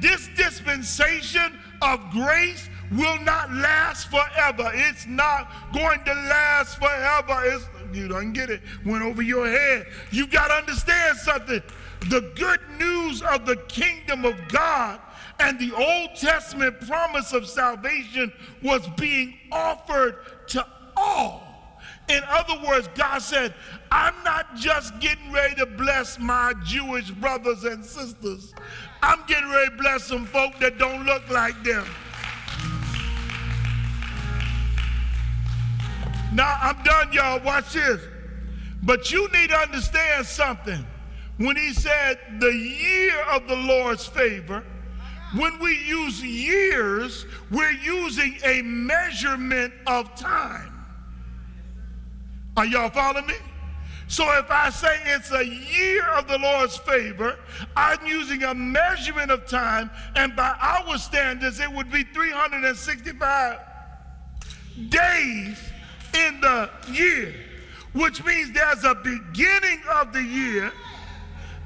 This 0.00 0.28
dispensation 0.36 1.60
of 1.82 2.10
grace 2.10 2.68
will 2.92 3.18
not 3.20 3.52
last 3.52 4.10
forever. 4.10 4.70
It's 4.74 5.06
not 5.06 5.52
going 5.72 6.04
to 6.04 6.14
last 6.14 6.78
forever. 6.78 7.42
It's, 7.44 7.66
you 7.92 8.08
don't 8.08 8.32
get 8.32 8.50
it. 8.50 8.62
Went 8.84 9.02
over 9.02 9.22
your 9.22 9.46
head. 9.46 9.86
You 10.10 10.26
got 10.26 10.48
to 10.48 10.54
understand 10.54 11.18
something. 11.18 11.62
The 12.08 12.32
good 12.34 12.60
news 12.78 13.22
of 13.22 13.46
the 13.46 13.56
kingdom 13.68 14.24
of 14.24 14.36
God 14.48 15.00
and 15.38 15.58
the 15.58 15.72
Old 15.74 16.16
Testament 16.16 16.80
promise 16.86 17.32
of 17.32 17.48
salvation 17.48 18.32
was 18.62 18.86
being 18.96 19.38
offered 19.50 20.16
to 20.48 20.66
all. 20.96 21.51
In 22.12 22.22
other 22.28 22.60
words, 22.68 22.88
God 22.94 23.22
said, 23.22 23.54
I'm 23.90 24.12
not 24.22 24.54
just 24.54 24.98
getting 25.00 25.32
ready 25.32 25.54
to 25.54 25.64
bless 25.64 26.18
my 26.18 26.52
Jewish 26.62 27.10
brothers 27.10 27.64
and 27.64 27.82
sisters, 27.82 28.52
I'm 29.02 29.20
getting 29.26 29.48
ready 29.48 29.70
to 29.70 29.76
bless 29.76 30.04
some 30.04 30.26
folk 30.26 30.58
that 30.58 30.76
don't 30.76 31.06
look 31.06 31.26
like 31.30 31.54
them. 31.64 31.86
Now, 36.34 36.54
I'm 36.60 36.82
done, 36.82 37.12
y'all. 37.14 37.40
Watch 37.40 37.72
this. 37.72 38.02
But 38.82 39.10
you 39.10 39.28
need 39.32 39.48
to 39.50 39.56
understand 39.56 40.26
something. 40.26 40.86
When 41.38 41.56
he 41.56 41.72
said 41.72 42.18
the 42.40 42.54
year 42.54 43.20
of 43.30 43.48
the 43.48 43.56
Lord's 43.56 44.06
favor, 44.06 44.62
when 45.34 45.58
we 45.60 45.78
use 45.86 46.22
years, 46.22 47.24
we're 47.50 47.70
using 47.70 48.36
a 48.44 48.60
measurement 48.62 49.72
of 49.86 50.14
time. 50.14 50.71
Are 52.56 52.66
y'all 52.66 52.90
following 52.90 53.26
me? 53.26 53.34
So 54.08 54.24
if 54.38 54.50
I 54.50 54.68
say 54.68 54.94
it's 55.06 55.32
a 55.32 55.44
year 55.44 56.06
of 56.10 56.28
the 56.28 56.36
Lord's 56.36 56.76
favor, 56.76 57.38
I'm 57.74 58.06
using 58.06 58.42
a 58.42 58.52
measurement 58.54 59.30
of 59.30 59.46
time, 59.46 59.90
and 60.16 60.36
by 60.36 60.54
our 60.60 60.98
standards, 60.98 61.60
it 61.60 61.72
would 61.72 61.90
be 61.90 62.02
365 62.04 63.58
days 64.90 65.58
in 66.14 66.40
the 66.42 66.68
year, 66.90 67.34
which 67.94 68.22
means 68.24 68.52
there's 68.52 68.84
a 68.84 68.94
beginning 68.94 69.80
of 69.94 70.12
the 70.12 70.22
year 70.22 70.70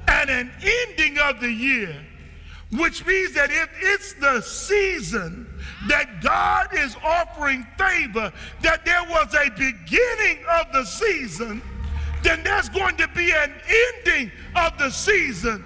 and 0.07 0.29
an 0.29 0.51
ending 0.61 1.17
of 1.19 1.41
the 1.41 1.51
year 1.51 2.06
which 2.71 3.05
means 3.05 3.33
that 3.33 3.49
if 3.49 3.69
it's 3.81 4.13
the 4.13 4.41
season 4.41 5.47
that 5.87 6.21
God 6.21 6.67
is 6.73 6.95
offering 7.03 7.65
favor, 7.77 8.31
that 8.61 8.83
there 8.83 9.03
was 9.03 9.33
a 9.33 9.49
beginning 9.51 10.43
of 10.49 10.71
the 10.73 10.83
season, 10.83 11.61
then 12.23 12.43
there's 12.43 12.67
going 12.69 12.97
to 12.97 13.07
be 13.09 13.31
an 13.31 13.53
ending 13.95 14.31
of 14.55 14.77
the 14.77 14.89
season. 14.89 15.63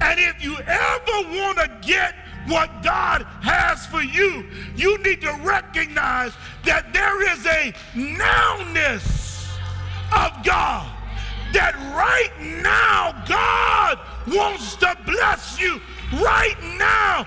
And 0.00 0.20
if 0.20 0.44
you 0.44 0.56
ever 0.58 1.28
want 1.38 1.58
to 1.58 1.78
get 1.82 2.14
what 2.46 2.82
God 2.82 3.22
has 3.42 3.86
for 3.86 4.02
you, 4.02 4.46
you 4.76 4.98
need 4.98 5.22
to 5.22 5.32
recognize 5.42 6.34
that 6.64 6.92
there 6.92 7.32
is 7.32 7.46
a 7.46 7.72
nowness 7.94 9.48
of 10.12 10.44
God. 10.44 10.90
That 11.52 11.74
right 11.94 12.62
now, 12.62 13.24
God 13.26 13.98
wants 14.26 14.76
to 14.76 14.96
bless 15.04 15.60
you 15.60 15.80
right 16.12 16.56
now, 16.78 17.23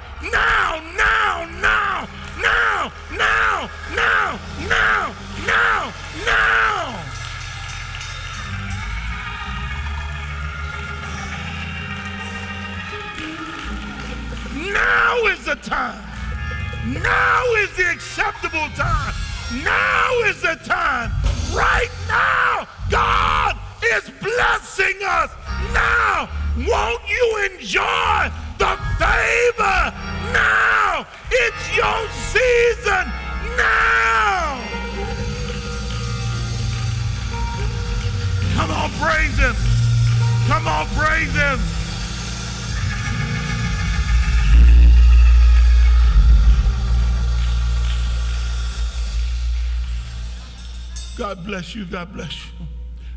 bless 51.68 51.76
you. 51.76 51.86
God 51.86 52.14
bless 52.14 52.46
you. 52.46 52.66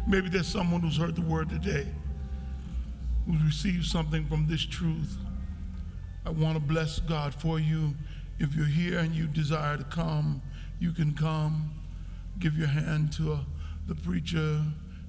Maybe 0.09 0.29
there's 0.29 0.49
someone 0.49 0.81
who's 0.81 0.97
heard 0.97 1.15
the 1.15 1.23
word 1.23 1.51
today, 1.51 1.87
who's 3.27 3.41
received 3.43 3.87
something 3.87 4.27
from 4.27 4.49
this 4.49 4.67
truth. 4.67 5.17
I 6.27 6.31
want 6.31 6.55
to 6.55 6.61
bless 6.61 6.99
God 6.99 7.33
for 7.33 7.61
you. 7.61 7.95
If 8.41 8.57
you're 8.57 8.67
here 8.67 8.99
and 8.99 9.15
you 9.15 9.27
desire 9.27 9.77
to 9.77 9.85
come, 9.85 10.43
you 10.81 10.91
can 10.93 11.15
come. 11.15 11.71
Give 12.41 12.57
your 12.57 12.67
hand 12.67 13.13
to 13.15 13.35
a, 13.35 13.45
the 13.87 13.95
preacher, 13.95 14.63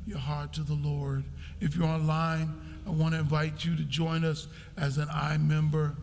your 0.06 0.19
heart 0.19 0.54
to 0.54 0.62
the 0.62 0.75
Lord. 0.75 1.23
If 1.62 1.75
you're 1.75 1.88
online, 1.88 2.54
I 2.86 2.91
want 2.91 3.13
to 3.15 3.21
invite 3.21 3.65
you 3.65 3.75
to 3.75 3.84
join 3.84 4.23
us 4.23 4.47
as 4.77 4.99
an 4.99 5.08
I 5.12 5.38
member, 5.38 5.95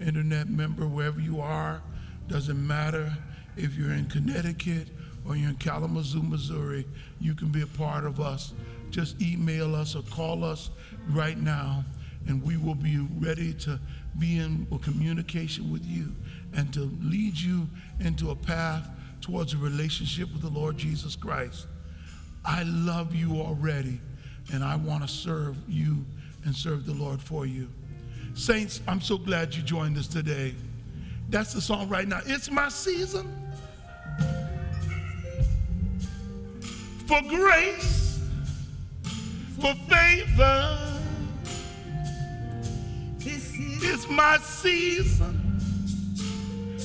internet 0.00 0.48
member, 0.48 0.86
wherever 0.86 1.18
you 1.18 1.40
are. 1.40 1.82
Doesn't 2.28 2.64
matter 2.64 3.12
if 3.56 3.74
you're 3.74 3.92
in 3.92 4.06
Connecticut 4.06 4.88
or 5.26 5.36
you're 5.36 5.50
in 5.50 5.56
Kalamazoo, 5.56 6.22
Missouri, 6.22 6.84
you 7.20 7.34
can 7.34 7.48
be 7.48 7.62
a 7.62 7.66
part 7.66 8.04
of 8.04 8.20
us. 8.20 8.52
Just 8.90 9.20
email 9.20 9.74
us 9.74 9.96
or 9.96 10.02
call 10.02 10.44
us 10.44 10.70
right 11.10 11.38
now, 11.38 11.84
and 12.28 12.42
we 12.42 12.56
will 12.56 12.74
be 12.74 12.98
ready 13.18 13.52
to 13.54 13.78
be 14.18 14.38
in 14.38 14.66
communication 14.82 15.72
with 15.72 15.84
you 15.84 16.12
and 16.54 16.72
to 16.72 16.90
lead 17.02 17.36
you 17.36 17.66
into 18.00 18.30
a 18.30 18.36
path 18.36 18.88
towards 19.20 19.54
a 19.54 19.56
relationship 19.56 20.30
with 20.32 20.42
the 20.42 20.48
Lord 20.48 20.76
Jesus 20.76 21.16
Christ. 21.16 21.66
I 22.44 22.62
love 22.64 23.14
you 23.14 23.40
already, 23.40 24.00
and 24.52 24.62
I 24.62 24.76
want 24.76 25.02
to 25.02 25.08
serve 25.08 25.56
you 25.66 26.04
and 26.44 26.54
serve 26.54 26.84
the 26.84 26.92
Lord 26.92 27.20
for 27.20 27.46
you. 27.46 27.68
Saints, 28.34 28.80
I'm 28.86 29.00
so 29.00 29.16
glad 29.16 29.54
you 29.54 29.62
joined 29.62 29.96
us 29.96 30.06
today. 30.06 30.54
That's 31.30 31.54
the 31.54 31.60
song 31.60 31.88
right 31.88 32.06
now. 32.06 32.20
It's 32.26 32.50
my 32.50 32.68
season 32.68 33.43
for 37.06 37.22
grace, 37.22 38.20
for 39.60 39.74
favor 39.88 40.84
it's 43.94 44.08
my 44.08 44.38
season 44.38 45.60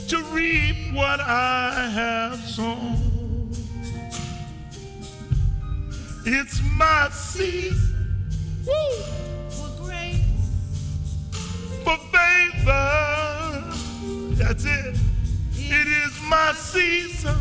to 0.07 0.22
reap 0.26 0.93
what 0.93 1.20
I 1.20 1.89
have 1.93 2.39
sown. 2.39 3.51
It's 6.26 6.61
my 6.78 7.09
season 7.09 8.15
woo, 8.65 8.74
for 9.49 9.84
grace, 9.84 10.22
for 11.84 11.97
favor. 12.13 13.63
That's 14.36 14.65
it. 14.65 14.97
It 15.55 15.88
is 15.88 16.22
my 16.30 16.53
season 16.53 17.36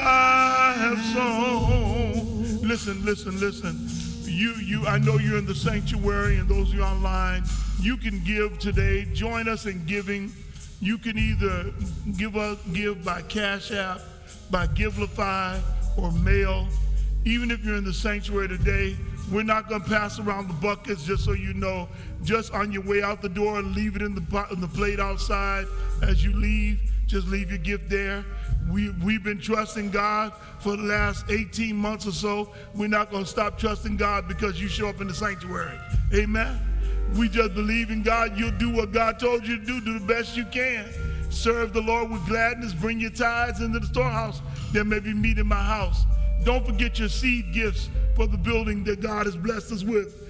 I 0.00 0.74
have 0.78 1.04
sown. 1.14 2.60
Listen, 2.66 3.04
listen, 3.04 3.38
listen. 3.40 3.76
You, 4.24 4.52
you, 4.54 4.86
I 4.86 4.98
know 4.98 5.18
you're 5.18 5.38
in 5.38 5.46
the 5.46 5.54
sanctuary, 5.54 6.36
and 6.36 6.48
those 6.48 6.68
of 6.68 6.74
you 6.74 6.82
online, 6.82 7.44
you 7.80 7.96
can 7.96 8.22
give 8.24 8.58
today. 8.58 9.06
Join 9.12 9.48
us 9.48 9.66
in 9.66 9.84
giving. 9.86 10.32
You 10.80 10.98
can 10.98 11.18
either 11.18 11.72
give 12.16 12.36
us 12.36 12.58
give 12.72 13.04
by 13.04 13.22
Cash 13.22 13.72
App, 13.72 14.00
by 14.50 14.66
Givelify, 14.68 15.60
or 15.96 16.12
mail. 16.12 16.68
Even 17.24 17.50
if 17.50 17.64
you're 17.64 17.76
in 17.76 17.84
the 17.84 17.92
sanctuary 17.92 18.48
today, 18.48 18.96
we're 19.32 19.42
not 19.42 19.68
going 19.68 19.82
to 19.82 19.88
pass 19.88 20.18
around 20.18 20.48
the 20.48 20.54
buckets, 20.54 21.04
just 21.04 21.24
so 21.24 21.32
you 21.32 21.52
know. 21.54 21.88
Just 22.22 22.52
on 22.52 22.72
your 22.72 22.82
way 22.82 23.02
out 23.02 23.22
the 23.22 23.28
door, 23.28 23.60
leave 23.60 23.96
it 23.96 24.02
in 24.02 24.14
the, 24.14 24.46
in 24.52 24.60
the 24.60 24.68
plate 24.68 25.00
outside 25.00 25.66
as 26.02 26.24
you 26.24 26.34
leave 26.34 26.80
just 27.08 27.26
leave 27.26 27.48
your 27.48 27.58
gift 27.58 27.88
there. 27.88 28.22
We, 28.70 28.90
we've 29.02 29.24
been 29.24 29.40
trusting 29.40 29.90
God 29.90 30.34
for 30.60 30.76
the 30.76 30.82
last 30.82 31.24
18 31.30 31.74
months 31.74 32.06
or 32.06 32.12
so. 32.12 32.52
We're 32.74 32.88
not 32.88 33.10
going 33.10 33.24
to 33.24 33.30
stop 33.30 33.58
trusting 33.58 33.96
God 33.96 34.28
because 34.28 34.60
you 34.60 34.68
show 34.68 34.88
up 34.88 35.00
in 35.00 35.08
the 35.08 35.14
sanctuary. 35.14 35.78
Amen. 36.12 36.60
We 37.16 37.30
just 37.30 37.54
believe 37.54 37.90
in 37.90 38.02
God. 38.02 38.38
You'll 38.38 38.58
do 38.58 38.68
what 38.68 38.92
God 38.92 39.18
told 39.18 39.46
you 39.46 39.58
to 39.58 39.64
do. 39.64 39.80
Do 39.80 39.98
the 39.98 40.04
best 40.04 40.36
you 40.36 40.44
can. 40.44 40.84
Serve 41.30 41.72
the 41.72 41.80
Lord 41.80 42.10
with 42.10 42.26
gladness. 42.26 42.74
Bring 42.74 43.00
your 43.00 43.10
tithes 43.10 43.62
into 43.62 43.78
the 43.78 43.86
storehouse. 43.86 44.42
There 44.72 44.84
may 44.84 45.00
be 45.00 45.14
meat 45.14 45.38
in 45.38 45.46
my 45.46 45.62
house. 45.62 46.04
Don't 46.44 46.66
forget 46.66 46.98
your 46.98 47.08
seed 47.08 47.54
gifts 47.54 47.88
for 48.16 48.26
the 48.26 48.36
building 48.36 48.84
that 48.84 49.00
God 49.00 49.24
has 49.24 49.34
blessed 49.34 49.72
us 49.72 49.82
with. 49.82 50.27